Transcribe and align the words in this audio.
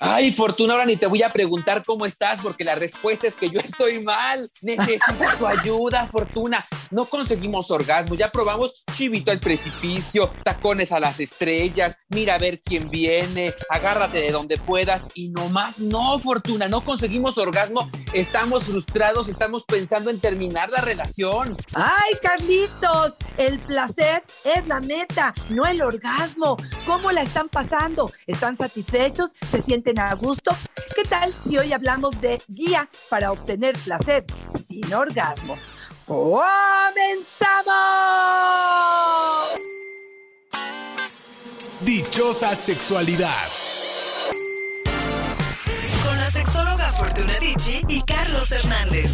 Ay, 0.00 0.32
Fortuna, 0.32 0.74
ahora 0.74 0.86
ni 0.86 0.96
te 0.96 1.06
voy 1.06 1.22
a 1.22 1.28
preguntar 1.28 1.82
cómo 1.84 2.06
estás, 2.06 2.40
porque 2.40 2.62
la 2.64 2.76
respuesta 2.76 3.26
es 3.26 3.34
que 3.34 3.50
yo 3.50 3.58
estoy 3.58 4.02
mal. 4.02 4.48
Necesito 4.62 5.24
tu 5.38 5.46
ayuda, 5.46 6.08
Fortuna. 6.10 6.66
No 6.90 7.04
conseguimos 7.04 7.70
orgasmo, 7.70 8.14
ya 8.14 8.30
probamos 8.30 8.84
chivito 8.94 9.30
al 9.30 9.40
precipicio, 9.40 10.30
tacones 10.42 10.92
a 10.92 11.00
las 11.00 11.20
estrellas, 11.20 11.98
mira 12.08 12.34
a 12.34 12.38
ver 12.38 12.60
quién 12.62 12.88
viene, 12.88 13.54
agárrate 13.68 14.18
de 14.18 14.32
donde 14.32 14.56
puedas 14.56 15.02
y 15.14 15.28
nomás 15.28 15.78
no, 15.78 16.18
Fortuna, 16.18 16.68
no 16.68 16.84
conseguimos 16.84 17.36
orgasmo, 17.38 17.90
estamos 18.12 18.64
frustrados, 18.64 19.28
estamos 19.28 19.64
pensando 19.64 20.10
en 20.10 20.18
terminar 20.18 20.70
la 20.70 20.80
relación. 20.80 21.56
Ay, 21.74 22.14
Carlitos, 22.22 23.14
el 23.36 23.58
placer 23.60 24.24
es 24.44 24.66
la 24.66 24.80
meta, 24.80 25.34
no 25.50 25.64
el 25.66 25.82
orgasmo. 25.82 26.56
¿Cómo 26.86 27.12
la 27.12 27.22
están 27.22 27.48
pasando? 27.48 28.10
¿Están 28.26 28.56
satisfechos? 28.56 29.32
¿Se 29.50 29.60
sienten 29.62 29.98
a 29.98 30.14
gusto? 30.14 30.52
¿Qué 30.94 31.02
tal 31.02 31.32
si 31.32 31.58
hoy 31.58 31.72
hablamos 31.72 32.20
de 32.20 32.40
guía 32.48 32.88
para 33.10 33.32
obtener 33.32 33.76
placer 33.78 34.24
sin 34.66 34.92
orgasmos? 34.92 35.60
¡Comenzamos! 36.08 36.48
Dichosa 41.82 42.54
sexualidad. 42.54 43.46
Con 46.02 46.16
la 46.16 46.30
sexóloga 46.30 46.94
Fortuna 46.94 47.38
Dicci 47.38 47.82
y 47.88 48.00
Carlos 48.04 48.50
Hernández. 48.50 49.10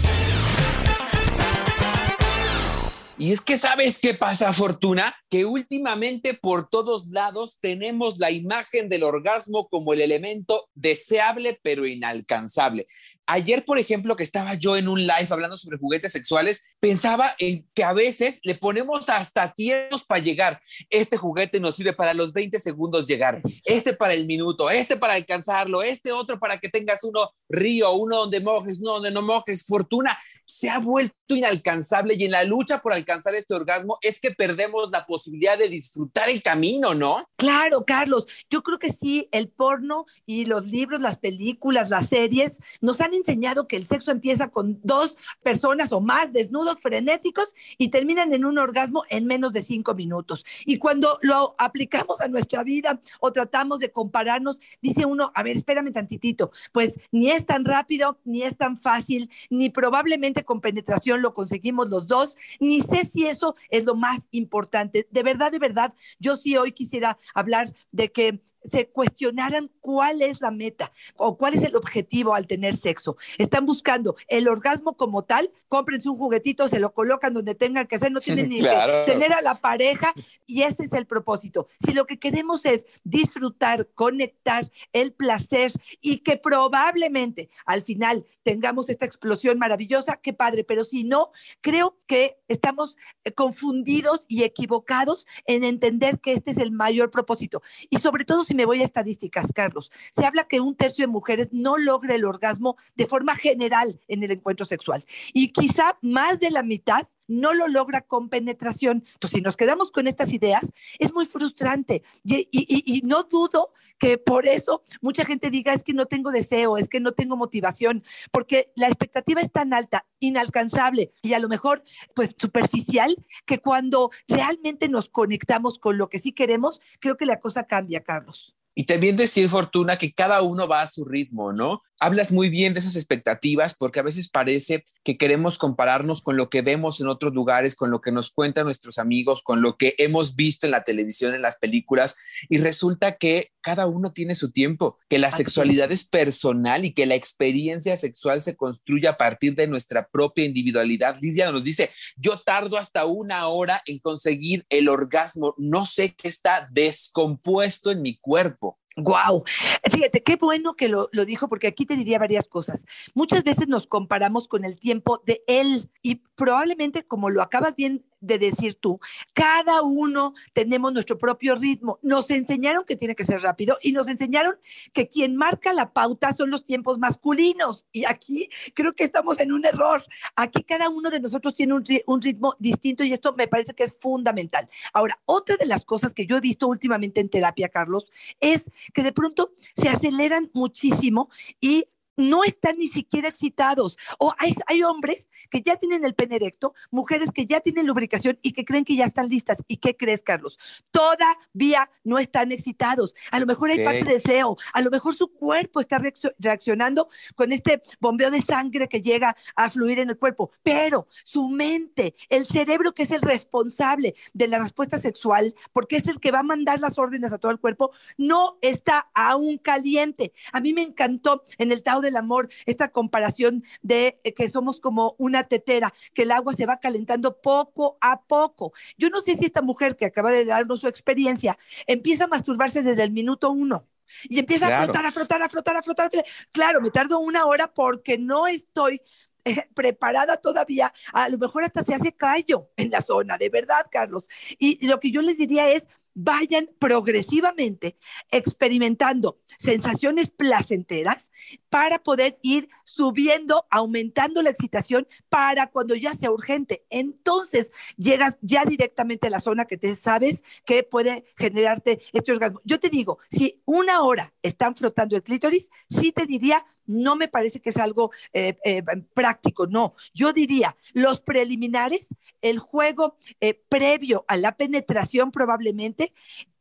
Y 3.19 3.33
es 3.33 3.41
que 3.41 3.57
sabes 3.57 3.99
qué 3.99 4.15
pasa, 4.15 4.53
Fortuna, 4.53 5.17
que 5.31 5.45
últimamente 5.45 6.35
por 6.35 6.69
todos 6.69 7.09
lados 7.09 7.59
tenemos 7.61 8.19
la 8.19 8.31
imagen 8.31 8.89
del 8.89 9.03
orgasmo 9.03 9.69
como 9.69 9.95
el 9.95 10.01
elemento 10.01 10.69
deseable 10.75 11.59
pero 11.63 11.87
inalcanzable. 11.87 12.87
Ayer, 13.27 13.65
por 13.65 13.79
ejemplo, 13.79 14.17
que 14.17 14.25
estaba 14.25 14.55
yo 14.55 14.77
en 14.77 14.89
un 14.89 15.01
live 15.01 15.29
hablando 15.31 15.57
sobre 15.57 15.79
juguetes 15.79 16.13
sexuales, 16.13 16.65
pensaba 16.85 17.35
en 17.39 17.67
que 17.73 17.83
a 17.83 17.95
veces 17.95 18.41
le 18.43 18.55
ponemos 18.57 19.09
hasta 19.09 19.55
tiempos 19.55 20.05
para 20.05 20.21
llegar. 20.21 20.61
Este 20.91 21.17
juguete 21.17 21.59
nos 21.59 21.77
sirve 21.77 21.95
para 21.95 22.13
los 22.13 22.35
20 22.35 22.61
segundos 22.61 23.07
llegar, 23.07 23.41
este 23.65 23.95
para 23.95 24.13
el 24.13 24.27
minuto, 24.27 24.69
este 24.69 24.99
para 24.99 25.15
alcanzarlo, 25.15 25.83
este 25.83 26.13
otro 26.13 26.39
para 26.39 26.59
que 26.59 26.69
tengas 26.69 27.03
uno 27.03 27.31
río, 27.49 27.91
uno 27.93 28.19
donde 28.19 28.41
mojes, 28.41 28.81
uno 28.83 28.93
donde 28.93 29.11
no 29.11 29.23
mojes. 29.23 29.65
Fortuna 29.65 30.15
se 30.47 30.69
ha 30.69 30.79
vuelto 30.79 31.15
inalcanzable 31.29 32.15
y 32.17 32.25
en 32.25 32.33
la 32.33 32.45
lucha 32.45 32.79
por 32.79 32.93
alcanzar 32.93 33.35
este 33.35 33.55
orgasmo 33.55 33.99
es 34.03 34.21
que 34.21 34.31
perdemos 34.31 34.91
la 34.91 35.07
posibilidad 35.07 35.57
de 35.57 35.69
disfrutar 35.69 36.29
el 36.29 36.43
camino, 36.43 36.95
¿no? 36.95 37.27
Claro, 37.37 37.85
Carlos, 37.87 38.27
yo 38.51 38.63
creo 38.63 38.79
que 38.79 38.93
sí, 38.93 39.29
el 39.33 39.49
porno 39.49 40.05
y 40.27 40.45
los 40.45 40.67
libros, 40.67 41.01
las 41.01 41.19
películas, 41.19 41.91
las 41.91 42.09
series 42.09 42.59
nos 42.81 43.01
han 43.01 43.15
enseñado 43.15 43.67
que 43.67 43.77
el 43.77 43.87
sexo 43.87 44.11
empieza 44.11 44.49
con 44.49 44.79
dos 44.83 45.17
personas 45.43 45.93
o 45.93 46.01
más 46.01 46.33
desnudos 46.33 46.74
frenéticos 46.81 47.55
y 47.79 47.89
terminan 47.89 48.33
en 48.35 48.45
un 48.45 48.59
orgasmo 48.59 49.05
en 49.11 49.27
menos 49.27 49.53
de 49.53 49.63
cinco 49.63 49.95
minutos. 49.95 50.45
Y 50.65 50.79
cuando 50.79 51.19
lo 51.23 51.55
aplicamos 51.59 52.21
a 52.21 52.29
nuestra 52.29 52.63
vida 52.63 53.01
o 53.21 53.33
tratamos 53.33 53.81
de 53.81 53.91
compararnos, 53.91 54.61
dice 54.81 55.05
uno, 55.05 55.33
a 55.35 55.43
ver, 55.43 55.57
espérame 55.57 55.93
tantitito, 55.93 56.53
pues 56.73 56.99
ni 57.13 57.31
es 57.31 57.47
tan 57.47 57.65
rápido, 57.65 58.19
ni 58.25 58.43
es 58.43 58.57
tan 58.57 58.77
fácil, 58.77 59.31
ni 59.51 59.71
probablemente 59.71 60.45
con 60.45 60.61
penetración 60.61 61.23
lo 61.23 61.35
conseguimos 61.35 61.91
los 61.91 62.07
dos, 62.07 62.37
ni 62.61 62.81
sé 62.81 63.05
si 63.05 63.27
eso 63.27 63.57
es 63.71 63.85
lo 63.85 63.95
más 63.95 64.27
importante. 64.31 65.07
De 65.11 65.23
verdad, 65.23 65.53
de 65.53 65.59
verdad, 65.59 65.95
yo 66.19 66.37
sí 66.37 66.57
hoy 66.57 66.73
quisiera 66.73 67.19
hablar 67.35 67.73
de 67.93 68.11
que 68.13 68.41
se 68.65 68.89
cuestionaran 68.89 69.71
cuál 69.81 70.23
es 70.23 70.41
la 70.41 70.51
meta 70.51 70.91
o 71.17 71.37
cuál 71.37 71.55
es 71.55 71.63
el 71.63 71.77
objetivo 71.77 72.35
al 72.35 72.47
tener 72.47 72.75
sexo. 72.75 73.17
Están 73.39 73.67
buscando 73.67 74.17
el 74.29 74.49
orgasmo 74.49 74.97
como 74.97 75.25
tal, 75.25 75.51
cómprense 75.69 76.09
un 76.09 76.17
juguetito, 76.17 76.67
se 76.69 76.81
lo 76.81 76.93
colocan 76.93 77.35
donde 77.35 77.55
tengan 77.55 77.87
que 77.87 77.97
hacer, 77.97 78.11
no 78.11 78.21
tienen 78.21 78.49
ni 78.51 78.57
que 78.57 79.05
tener 79.07 79.33
a 79.33 79.43
la 79.43 79.61
pareja 79.61 80.15
y 80.47 80.63
ese 80.63 80.85
es 80.85 80.93
el 80.95 81.07
propósito. 81.07 81.69
Si 81.85 81.93
lo 81.93 82.07
que 82.07 82.19
queremos 82.19 82.65
es 82.65 82.87
disfrutar, 83.05 83.89
conectar 83.95 84.71
el 84.93 85.13
placer 85.13 85.73
y 86.01 86.19
que 86.19 86.37
probablemente 86.37 87.51
al 87.67 87.83
final 87.83 88.25
tengamos 88.43 88.89
esta 88.89 89.05
explosión 89.05 89.59
maravillosa, 89.59 90.17
qué 90.23 90.33
padre, 90.33 90.65
pero 90.65 90.85
si 90.85 91.05
no, 91.05 91.31
creo 91.61 91.99
que 92.07 92.39
estamos 92.49 92.97
eh, 93.25 93.33
confundidos 93.33 94.25
y 94.29 94.45
equivocados 94.45 95.27
en 95.47 95.65
entender 95.65 96.21
que 96.21 96.33
este 96.33 96.53
es 96.53 96.59
el 96.59 96.71
mayor 96.71 97.11
propósito. 97.11 97.63
Y 97.91 97.99
sobre 97.99 98.25
todo 98.25 98.45
si 98.45 98.54
me 98.55 98.65
voy 98.65 98.81
a 98.81 98.85
estadísticas, 98.85 99.53
Carlos, 99.53 99.91
se 100.15 100.25
habla 100.25 100.45
que 100.45 100.61
un 100.61 100.77
tercio 100.77 101.03
de 101.03 101.13
mujeres 101.13 101.49
no 101.53 101.77
logra 101.77 102.15
el 102.15 102.25
orgasmo 102.25 102.77
de 102.95 103.07
forma 103.07 103.37
general 103.37 104.01
en 104.09 104.23
el 104.23 104.31
encuentro 104.31 104.65
sexual. 104.65 105.05
Y 105.33 105.53
quizá 105.53 105.99
más 106.01 106.41
de 106.41 106.51
la 106.51 106.63
mitad 106.63 107.09
no 107.27 107.55
lo 107.55 107.69
logra 107.69 108.03
con 108.03 108.29
penetración. 108.29 109.05
Entonces, 109.07 109.39
si 109.39 109.41
nos 109.41 109.57
quedamos 109.57 109.91
con 109.91 110.07
estas 110.07 110.33
ideas, 110.33 110.71
es 110.99 111.13
muy 111.13 111.27
frustrante. 111.27 112.03
Y, 112.25 113.03
no 113.05 113.25
dudo 113.25 113.73
que 113.99 114.19
por 114.19 114.47
eso 114.47 114.83
mucha 115.01 115.25
gente 115.25 115.51
diga, 115.51 115.73
es 115.73 115.83
que 115.83 115.93
no 115.93 116.07
tengo 116.07 116.31
deseo, 116.31 116.77
es 116.77 116.89
que 116.89 117.01
no 117.01 117.13
tengo 117.13 117.37
motivación, 117.37 118.03
porque 118.31 118.73
la 118.75 118.89
expectativa 118.89 119.41
es 119.41 119.53
tan 119.53 119.73
alta, 119.73 120.07
inalcanzable 120.21 121.13
y 121.23 121.35
a 121.35 121.39
lo 121.39 121.49
mejor, 121.49 121.83
pues, 122.15 122.35
superficial, 122.39 123.17
que 123.47 123.59
cuando 123.59 124.11
realmente 124.29 124.89
nos 124.89 125.09
conectamos 125.09 125.79
con 125.79 125.97
lo 125.99 126.09
que 126.09 126.19
sí 126.19 126.33
queremos, 126.33 126.81
creo 127.01 127.17
que 127.17 127.27
la 127.27 127.41
cosa 127.41 127.65
cambia, 127.65 128.01
Carlos. 128.01 128.55
Y 128.75 128.85
también 128.85 129.17
decir, 129.17 129.49
Fortuna, 129.49 129.97
que 129.97 130.13
cada 130.13 130.43
uno 130.43 130.67
va 130.67 130.83
a 130.83 130.87
su 130.89 131.05
ritmo, 131.05 131.53
¿no? 131.53 131.83
Hablas 132.01 132.33
muy 132.33 132.51
bien 132.51 132.75
de 132.75 132.81
esas 132.81 132.97
expectativas 132.97 133.75
porque 133.75 134.01
a 134.01 134.03
veces 134.03 134.29
parece 134.29 134.85
que 135.05 135.17
queremos 135.17 135.59
compararnos 135.59 136.23
con 136.23 136.37
lo 136.37 136.51
que 136.51 136.63
vemos 136.63 137.01
en 137.01 137.09
otros 137.09 137.33
lugares, 137.35 137.77
con 137.77 137.91
lo 137.91 138.01
que 138.01 138.13
nos 138.13 138.31
cuentan 138.31 138.65
nuestros 138.65 138.99
amigos, 138.99 139.43
con 139.43 139.63
lo 139.63 139.77
que 139.77 139.95
hemos 139.99 140.35
visto 140.35 140.67
en 140.67 140.73
la 140.73 140.85
televisión, 140.85 141.35
en 141.35 141.43
las 141.43 141.57
películas, 141.57 142.17
y 142.49 142.59
resulta 142.59 143.17
que 143.17 143.53
cada 143.61 143.87
uno 143.87 144.13
tiene 144.13 144.35
su 144.35 144.53
tiempo, 144.53 144.99
que 145.09 145.19
la 145.19 145.31
sexualidad 145.31 145.91
es 145.91 146.05
personal 146.05 146.85
y 146.85 146.93
que 146.93 147.07
la 147.07 147.15
experiencia 147.15 147.97
sexual 147.97 148.43
se 148.43 148.57
construye 148.57 149.09
a 149.09 149.17
partir 149.17 149.55
de 149.55 149.67
nuestra 149.67 150.09
propia 150.09 150.45
individualidad. 150.45 151.17
Lidia 151.21 151.51
nos 151.51 151.65
dice, 151.65 151.91
yo 152.17 152.41
tardo 152.41 152.77
hasta 152.77 153.07
una 153.07 153.49
hora 153.49 153.83
en 153.87 154.01
conseguir 154.01 154.67
el 154.69 154.89
orgasmo, 154.89 155.55
no 155.57 155.87
sé 155.87 156.15
qué 156.15 156.29
está 156.29 156.69
descompuesto 156.71 157.91
en 157.91 158.03
mi 158.03 158.19
cuerpo. 158.19 158.79
Wow, 158.97 159.43
fíjate, 159.91 160.23
qué 160.23 160.37
bueno 160.37 160.75
que 160.75 160.89
lo, 160.89 161.09
lo, 161.11 161.25
dijo, 161.25 161.49
porque 161.49 161.67
aquí 161.67 161.85
te 161.85 161.97
diría 161.97 162.19
varias 162.19 162.47
cosas. 162.47 162.85
Muchas 163.13 163.43
veces 163.43 163.67
nos 163.67 163.89
comparamos 163.89 164.47
con 164.47 164.65
el 164.65 164.79
tiempo 164.79 165.21
de 165.27 165.43
él 165.49 165.91
y 166.01 166.17
probablemente, 166.37 167.05
como 167.05 167.29
lo 167.29 167.43
acabas 167.43 167.75
bien 167.75 168.05
de 168.27 168.39
decir 168.39 168.77
tú, 168.81 168.99
cada 169.33 169.83
uno 169.83 170.35
tenemos 170.53 170.93
nuestro 170.93 171.19
propio 171.19 171.55
ritmo. 171.55 171.99
Nos 172.03 172.31
enseñaron 172.31 172.85
que 172.85 172.97
tiene 172.97 173.15
que 173.15 173.25
ser 173.25 173.43
rápido 173.43 173.79
y 173.83 173.93
nos 173.93 174.09
enseñaron 174.09 174.57
que 174.93 175.09
quien 175.09 175.37
marca 175.37 175.73
la 175.73 175.93
pauta 175.93 176.33
son 176.33 176.51
los 176.51 176.65
tiempos 176.65 176.99
masculinos. 176.99 177.85
Y 177.93 178.05
aquí 178.05 178.49
creo 178.75 178.95
que 178.95 179.05
estamos 179.05 179.41
en 179.41 179.53
un 179.53 179.65
error. 179.65 180.03
Aquí 180.37 180.63
cada 180.63 180.89
uno 180.89 181.11
de 181.11 181.21
nosotros 181.21 181.55
tiene 181.55 181.75
un, 181.75 182.23
ritmo 182.23 182.57
distinto 182.59 183.05
y 183.05 183.13
esto 183.13 183.35
me 183.37 183.49
parece 183.49 183.75
que 183.75 183.85
es 183.85 183.99
fundamental. 183.99 184.69
Ahora, 184.93 185.21
otra 185.27 185.57
de 185.57 185.67
las 185.67 185.85
cosas 185.85 186.15
que 186.15 186.27
yo 186.27 186.37
he 186.37 186.41
visto 186.41 186.67
últimamente 186.67 187.21
en 187.21 187.29
terapia, 187.29 187.69
Carlos, 187.69 188.07
es 188.41 188.67
que 188.93 189.03
de 189.03 189.13
pronto 189.13 189.53
se 189.77 189.89
aceleran 189.89 190.51
muchísimo 190.53 191.29
y 191.61 191.87
no 192.17 192.45
están 192.45 192.79
ni 192.79 192.89
siquiera 192.89 193.29
excitados. 193.29 193.97
O 194.19 194.33
hay, 194.39 194.55
hay, 194.67 194.83
hombres 194.83 195.29
que 195.51 195.63
ya 195.63 195.77
tienen 195.77 196.05
el 196.05 196.15
pene 196.15 196.37
erecto, 196.37 196.75
mujeres 196.91 197.31
que 197.33 197.47
ya 197.47 197.61
tienen 197.61 197.87
lubricación 197.87 198.39
y 198.43 198.53
que 198.53 198.65
creen 198.65 198.85
que 198.85 198.97
ya 198.97 199.05
están 199.05 199.29
listas. 199.29 199.59
¿Y 199.69 199.79
qué 199.79 199.97
crees, 199.97 200.23
Carlos? 200.23 200.59
Todavía 200.91 201.91
no 202.03 202.19
están 202.19 202.53
excitados. 202.53 203.15
A 203.31 203.41
lo 203.41 203.47
mejor 203.47 203.71
hay 203.71 203.85
parte 203.85 204.05
de 204.05 204.15
deseo, 204.15 204.57
a 204.73 204.81
lo 204.81 204.91
mejor 204.91 205.15
su 205.15 205.29
cuerpo 205.29 205.81
está 205.81 206.01
reaccionando 206.39 207.09
con 207.35 207.53
este 207.53 207.83
bombeo 208.01 208.31
de 208.31 208.41
sangre 208.41 208.89
que 208.89 209.03
llega 209.03 209.37
a 209.57 209.71
fluir 209.71 209.99
en 209.99 210.11
el 210.11 210.19
cuerpo, 210.19 210.51
pero 210.63 211.07
su 211.25 211.49
mente, 211.49 212.15
el 212.29 212.47
cerebro 212.47 212.95
que 212.95 213.05
es 213.05 213.11
el 213.11 213.23
responsable 213.23 214.15
de 214.33 214.49
la 214.49 214.59
respuesta 214.59 214.99
sexual, 214.99 215.55
porque 215.73 215.97
es 215.97 216.09
el 216.09 216.21
que 216.21 216.31
va 216.31 216.41
a 216.41 216.45
mandar 216.45 216.81
las 216.81 216.99
órdenes 216.99 217.33
a 217.33 217.39
todo 217.39 217.53
el 217.53 217.61
cuerpo, 217.61 217.93
no 218.19 218.59
está 218.61 219.11
aún 219.15 219.59
caliente. 219.59 220.33
A 220.53 220.61
mí 220.61 220.73
me 220.73 220.83
encantó 220.83 221.43
en 221.59 221.73
el 221.73 221.83
Tao 221.83 222.01
del 222.05 222.17
amor, 222.17 222.49
esta 222.67 222.89
comparación 222.89 223.65
de 223.83 224.21
eh, 224.23 224.33
que 224.35 224.49
somos 224.49 224.81
como 224.81 225.17
una 225.19 225.45
tetera, 225.45 225.93
que 226.15 226.23
el 226.23 226.31
agua 226.31 226.53
se 226.53 226.67
va 226.67 226.79
calentando 226.79 227.41
poco 227.41 227.99
a 228.01 228.23
poco. 228.23 228.73
Yo 228.97 229.11
no 229.11 229.21
sé 229.21 229.37
si 229.37 229.45
esta 229.45 229.63
mujer 229.63 229.97
que 229.97 230.05
acaba 230.05 230.31
de 230.31 230.45
darnos 230.45 230.81
su 230.81 230.89
experiencia 230.89 231.59
empieza 231.87 232.25
a 232.25 232.29
masturbarse 232.29 232.83
desde 232.83 233.03
el 233.03 233.11
minuto 233.11 233.51
uno. 233.51 233.89
Y 234.25 234.39
empieza 234.39 234.67
a 234.67 234.85
frotar, 234.85 235.07
a 235.07 235.13
frotar, 235.13 235.43
a 235.43 235.49
frotar, 235.49 235.77
a 235.77 235.83
frotar. 235.83 236.11
Claro, 236.53 236.81
me 236.81 236.91
tardo 236.91 237.19
una 237.19 237.47
hora 237.47 237.73
porque 237.73 238.19
no 238.19 238.47
estoy 238.47 239.01
eh, 239.47 239.69
preparada 239.75 240.39
todavía, 240.39 240.93
a 241.13 241.29
lo 241.29 241.37
mejor 241.37 241.65
hasta 241.65 241.83
se 241.83 241.95
hace 241.95 242.13
callo 242.13 242.71
en 242.79 242.91
la 242.91 243.03
zona, 243.03 243.37
de 243.37 243.51
verdad, 243.51 243.87
Carlos. 243.91 244.29
Y 244.59 244.87
lo 244.87 245.01
que 245.01 245.11
yo 245.11 245.21
les 245.21 245.37
diría 245.37 245.71
es, 245.71 245.85
vayan 246.15 246.71
progresivamente 246.79 247.97
experimentando 248.31 249.39
sensaciones 249.59 250.31
placenteras 250.31 251.31
para 251.69 251.99
poder 251.99 252.39
ir 252.43 252.69
subiendo, 252.85 253.67
aumentando 253.71 254.41
la 254.43 254.51
excitación 254.51 255.07
para 255.29 255.71
cuando 255.71 255.95
ya 255.95 256.15
sea 256.15 256.31
urgente. 256.31 256.85
Entonces 256.91 257.73
llegas 257.97 258.37
ya 258.41 258.65
directamente 258.65 259.27
a 259.27 259.31
la 259.31 259.41
zona 259.41 259.65
que 259.65 259.77
te 259.77 259.95
sabes 259.97 260.43
que 260.65 260.83
puede 260.85 261.25
generarte 261.37 262.01
este 262.13 262.33
orgasmo. 262.33 262.61
Yo 262.65 262.79
te 262.79 262.91
digo, 262.91 263.19
si 263.31 263.61
una 263.65 264.03
hora 264.03 264.33
están 264.43 264.77
frotando 264.77 265.17
el 265.17 265.23
clítoris, 265.23 265.71
sí 265.91 266.13
te 266.13 266.27
diría, 266.27 266.65
no 266.87 267.17
me 267.17 267.29
parece 267.29 267.61
que 267.61 267.71
es 267.71 267.77
algo 267.77 268.11
eh, 268.33 268.57
eh, 268.65 268.83
práctico, 269.15 269.67
no. 269.67 269.95
Yo 270.13 270.33
diría, 270.33 270.77
los 270.93 271.21
preliminares, 271.21 272.07
el 272.43 272.59
juego 272.59 273.17
eh, 273.41 273.55
previo 273.69 274.25
a 274.29 274.37
la 274.37 274.57
penetración 274.57 275.31
probablemente, 275.31 276.13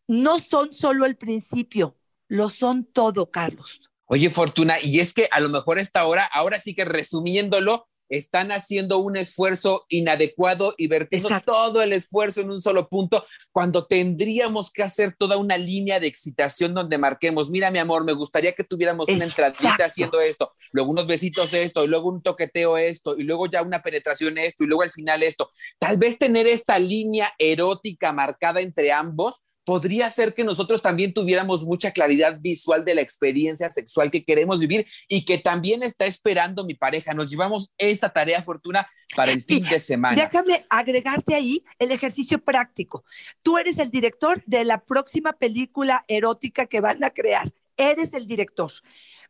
no 0.07 0.39
son 0.39 0.73
solo 0.73 1.05
el 1.05 1.15
principio, 1.15 1.95
lo 2.27 2.49
son 2.49 2.85
todo, 2.85 3.31
Carlos. 3.31 3.81
Oye, 4.05 4.29
Fortuna, 4.29 4.75
y 4.81 4.99
es 4.99 5.13
que 5.13 5.27
a 5.31 5.39
lo 5.39 5.49
mejor 5.49 5.79
esta 5.79 6.05
hora, 6.05 6.27
ahora 6.33 6.59
sí 6.59 6.75
que 6.75 6.85
resumiéndolo, 6.85 7.87
están 8.09 8.51
haciendo 8.51 8.97
un 8.99 9.17
esfuerzo 9.17 9.85
inadecuado 9.89 10.75
y 10.77 10.87
vertiendo 10.87 11.29
todo 11.45 11.81
el 11.81 11.93
esfuerzo 11.93 12.41
en 12.41 12.51
un 12.51 12.61
solo 12.61 12.89
punto, 12.89 13.25
cuando 13.51 13.85
tendríamos 13.85 14.71
que 14.71 14.83
hacer 14.83 15.15
toda 15.17 15.37
una 15.37 15.57
línea 15.57 15.99
de 15.99 16.07
excitación 16.07 16.73
donde 16.73 16.97
marquemos, 16.97 17.49
mira 17.49 17.71
mi 17.71 17.79
amor, 17.79 18.03
me 18.03 18.13
gustaría 18.13 18.53
que 18.53 18.63
tuviéramos 18.63 19.07
una 19.09 19.25
entradita 19.25 19.85
haciendo 19.85 20.21
esto, 20.21 20.53
luego 20.71 20.91
unos 20.91 21.07
besitos 21.07 21.53
esto, 21.53 21.83
y 21.83 21.87
luego 21.87 22.09
un 22.09 22.21
toqueteo 22.21 22.77
esto, 22.77 23.17
y 23.17 23.23
luego 23.23 23.47
ya 23.47 23.61
una 23.61 23.81
penetración 23.81 24.37
esto, 24.37 24.63
y 24.63 24.67
luego 24.67 24.83
al 24.83 24.91
final 24.91 25.23
esto. 25.23 25.49
Tal 25.79 25.97
vez 25.97 26.17
tener 26.17 26.47
esta 26.47 26.79
línea 26.79 27.33
erótica 27.37 28.11
marcada 28.13 28.61
entre 28.61 28.91
ambos 28.91 29.43
podría 29.65 30.09
ser 30.09 30.33
que 30.33 30.43
nosotros 30.43 30.81
también 30.81 31.13
tuviéramos 31.13 31.63
mucha 31.63 31.91
claridad 31.91 32.39
visual 32.39 32.83
de 32.85 32.95
la 32.95 33.01
experiencia 33.01 33.71
sexual 33.71 34.11
que 34.11 34.23
queremos 34.23 34.59
vivir 34.59 34.85
y 35.07 35.25
que 35.25 35.37
también 35.37 35.83
está 35.83 36.05
esperando 36.05 36.65
mi 36.65 36.73
pareja. 36.73 37.13
Nos 37.13 37.29
llevamos 37.29 37.73
esta 37.77 38.09
tarea, 38.09 38.41
Fortuna, 38.41 38.87
para 39.15 39.31
el 39.31 39.41
fin 39.41 39.63
de 39.65 39.79
semana. 39.79 40.15
Déjame 40.15 40.65
agregarte 40.69 41.35
ahí 41.35 41.63
el 41.79 41.91
ejercicio 41.91 42.43
práctico. 42.43 43.03
Tú 43.41 43.57
eres 43.57 43.77
el 43.77 43.89
director 43.89 44.43
de 44.45 44.65
la 44.65 44.83
próxima 44.83 45.33
película 45.33 46.03
erótica 46.07 46.65
que 46.65 46.81
van 46.81 47.03
a 47.03 47.11
crear. 47.11 47.51
Eres 47.77 48.13
el 48.13 48.27
director. 48.27 48.71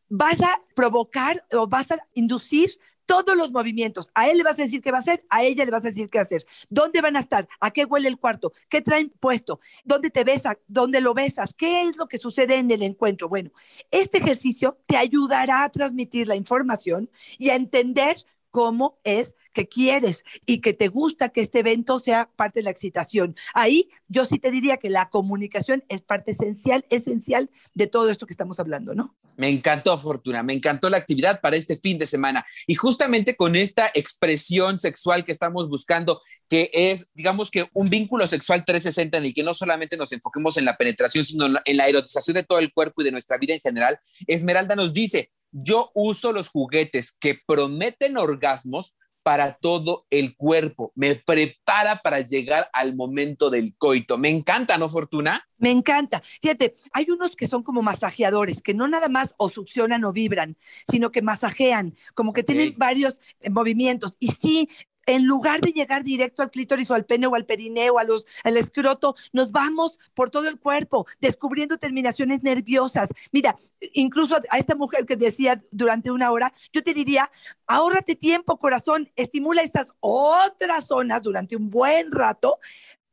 Vas 0.10 0.42
a 0.42 0.62
provocar 0.76 1.46
o 1.52 1.68
vas 1.68 1.92
a 1.92 1.98
inducir 2.14 2.72
todos 3.06 3.36
los 3.36 3.52
movimientos. 3.52 4.10
A 4.14 4.30
él 4.30 4.38
le 4.38 4.44
vas 4.44 4.60
a 4.60 4.64
decir 4.64 4.82
qué 4.82 4.92
va 4.92 4.98
a 4.98 5.02
hacer, 5.02 5.26
a 5.30 5.44
ella 5.44 5.66
le 5.66 5.72
vas 5.72 5.84
a 5.86 5.90
decir 5.90 6.10
qué 6.10 6.20
hacer. 6.20 6.44
¿Dónde 6.70 7.02
van 7.02 7.16
a 7.16 7.20
estar? 7.20 7.48
¿A 7.60 7.72
qué 7.72 7.86
huele 7.86 8.08
el 8.08 8.18
cuarto? 8.18 8.54
¿Qué 8.70 8.82
traen 8.82 9.10
puesto? 9.20 9.60
¿Dónde 9.84 10.10
te 10.10 10.24
besa? 10.24 10.58
¿Dónde 10.68 11.02
lo 11.02 11.14
besas? 11.14 11.54
¿Qué 11.54 11.84
es 11.84 11.98
lo 11.98 12.08
que 12.08 12.18
sucede 12.18 12.56
en 12.56 12.72
el 12.72 12.84
encuentro? 12.84 13.30
Bueno, 13.30 13.52
este 13.92 14.20
ejercicio 14.20 14.80
te 14.86 14.98
ayudará 14.98 15.64
a 15.64 15.70
transmitir 15.70 16.28
la 16.28 16.36
información 16.36 17.10
y 17.38 17.50
a 17.50 17.56
entender 17.56 18.18
cómo 18.54 19.00
es 19.04 19.36
que 19.52 19.68
quieres 19.68 20.24
y 20.46 20.62
que 20.62 20.74
te 20.74 20.88
gusta 20.88 21.30
que 21.30 21.42
este 21.42 21.60
evento 21.60 22.00
sea 22.00 22.30
parte 22.36 22.60
de 22.60 22.66
la 22.66 22.70
excitación. 22.70 23.36
Ahí 23.56 23.90
yo 24.08 24.26
sí 24.26 24.38
te 24.38 24.52
diría 24.52 24.78
que 24.78 24.92
la 24.92 25.10
comunicación 25.10 25.84
es 25.90 26.02
parte 26.02 26.34
esencial, 26.34 26.86
esencial 26.92 27.50
de 27.74 27.88
todo 27.88 28.12
esto 28.12 28.28
que 28.28 28.34
estamos 28.34 28.60
hablando, 28.60 28.94
¿no? 28.94 29.18
Me 29.38 29.50
encantó, 29.50 29.98
Fortuna, 29.98 30.44
me 30.44 30.54
encantó 30.54 30.88
la 30.92 30.98
actividad 30.98 31.42
para 31.42 31.56
este 31.56 31.78
fin 31.78 31.98
de 31.98 32.06
semana. 32.06 32.46
Y 32.68 32.76
justamente 32.76 33.36
con 33.36 33.56
esta 33.56 33.90
expresión 33.96 34.80
sexual 34.80 35.26
que 35.26 35.32
estamos 35.32 35.68
buscando, 35.68 36.22
que 36.48 36.70
es, 36.72 37.10
digamos 37.16 37.50
que 37.50 37.68
un 37.74 37.90
vínculo 37.90 38.28
sexual 38.28 38.64
360 38.64 39.18
en 39.18 39.26
el 39.26 39.34
que 39.34 39.42
no 39.42 39.56
solamente 39.56 39.98
nos 39.98 40.12
enfoquemos 40.12 40.58
en 40.58 40.66
la 40.66 40.78
penetración, 40.78 41.26
sino 41.26 41.48
en 41.66 41.78
la 41.78 41.88
erotización 41.88 42.36
de 42.36 42.44
todo 42.44 42.60
el 42.60 42.72
cuerpo 42.72 43.02
y 43.02 43.06
de 43.06 43.12
nuestra 43.12 43.40
vida 43.40 43.56
en 43.56 43.62
general, 43.62 44.00
Esmeralda 44.28 44.76
nos 44.76 44.94
dice, 44.94 45.32
yo 45.54 45.92
uso 45.94 46.34
los 46.34 46.50
juguetes 46.50 47.16
que 47.18 47.40
prometen 47.46 48.18
orgasmos 48.18 48.96
para 49.24 49.54
todo 49.54 50.06
el 50.10 50.36
cuerpo, 50.36 50.92
me 50.96 51.16
prepara 51.16 51.96
para 51.96 52.20
llegar 52.20 52.70
al 52.74 52.96
momento 52.96 53.50
del 53.50 53.74
coito. 53.78 54.18
Me 54.18 54.30
encanta, 54.30 54.78
¿no, 54.78 54.90
Fortuna? 54.90 55.48
Me 55.58 55.72
encanta. 55.72 56.22
Fíjate, 56.42 56.76
hay 56.92 57.10
unos 57.10 57.38
que 57.38 57.48
son 57.48 57.64
como 57.64 57.82
masajeadores, 57.82 58.62
que 58.62 58.74
no 58.74 58.88
nada 58.88 59.08
más 59.08 59.34
o 59.38 59.50
succionan 59.50 60.04
o 60.04 60.12
vibran, 60.12 60.58
sino 60.86 61.12
que 61.12 61.22
masajean, 61.22 61.96
como 62.14 62.34
que 62.34 62.44
tienen 62.44 62.76
varios 62.78 63.18
eh, 63.40 63.50
movimientos. 63.50 64.18
Y 64.20 64.28
sí, 64.28 64.70
en 65.06 65.26
lugar 65.26 65.62
de 65.62 65.72
llegar 65.72 66.04
directo 66.04 66.42
al 66.42 66.52
clítoris 66.52 66.90
o 66.92 66.94
al 66.94 67.06
pene 67.06 67.28
o 67.28 67.36
al 67.36 67.46
perineo, 67.46 68.00
a 68.00 68.04
los, 68.04 68.26
al 68.44 68.58
escroto, 68.58 69.16
nos 69.32 69.52
vamos 69.52 70.00
por 70.14 70.30
todo 70.30 70.48
el 70.48 70.60
cuerpo, 70.60 71.06
descubriendo 71.20 71.78
terminaciones 71.78 72.44
nerviosas. 72.44 73.10
Mira, 73.32 73.56
incluso 73.94 74.36
a 74.50 74.58
esta 74.58 74.76
mujer 74.76 75.06
que 75.06 75.16
decía 75.16 75.64
durante 75.72 76.12
una 76.12 76.32
hora, 76.32 76.54
yo 76.72 76.84
te 76.84 76.94
diría, 76.94 77.32
ahórrate 77.68 78.16
tiempo, 78.16 78.58
corazón, 78.58 79.12
estimula 79.16 79.62
estas 79.62 79.94
otras 80.00 80.88
zonas 80.88 81.22
durante 81.22 81.56
un 81.56 81.70
buen 81.70 82.12
rato 82.12 82.60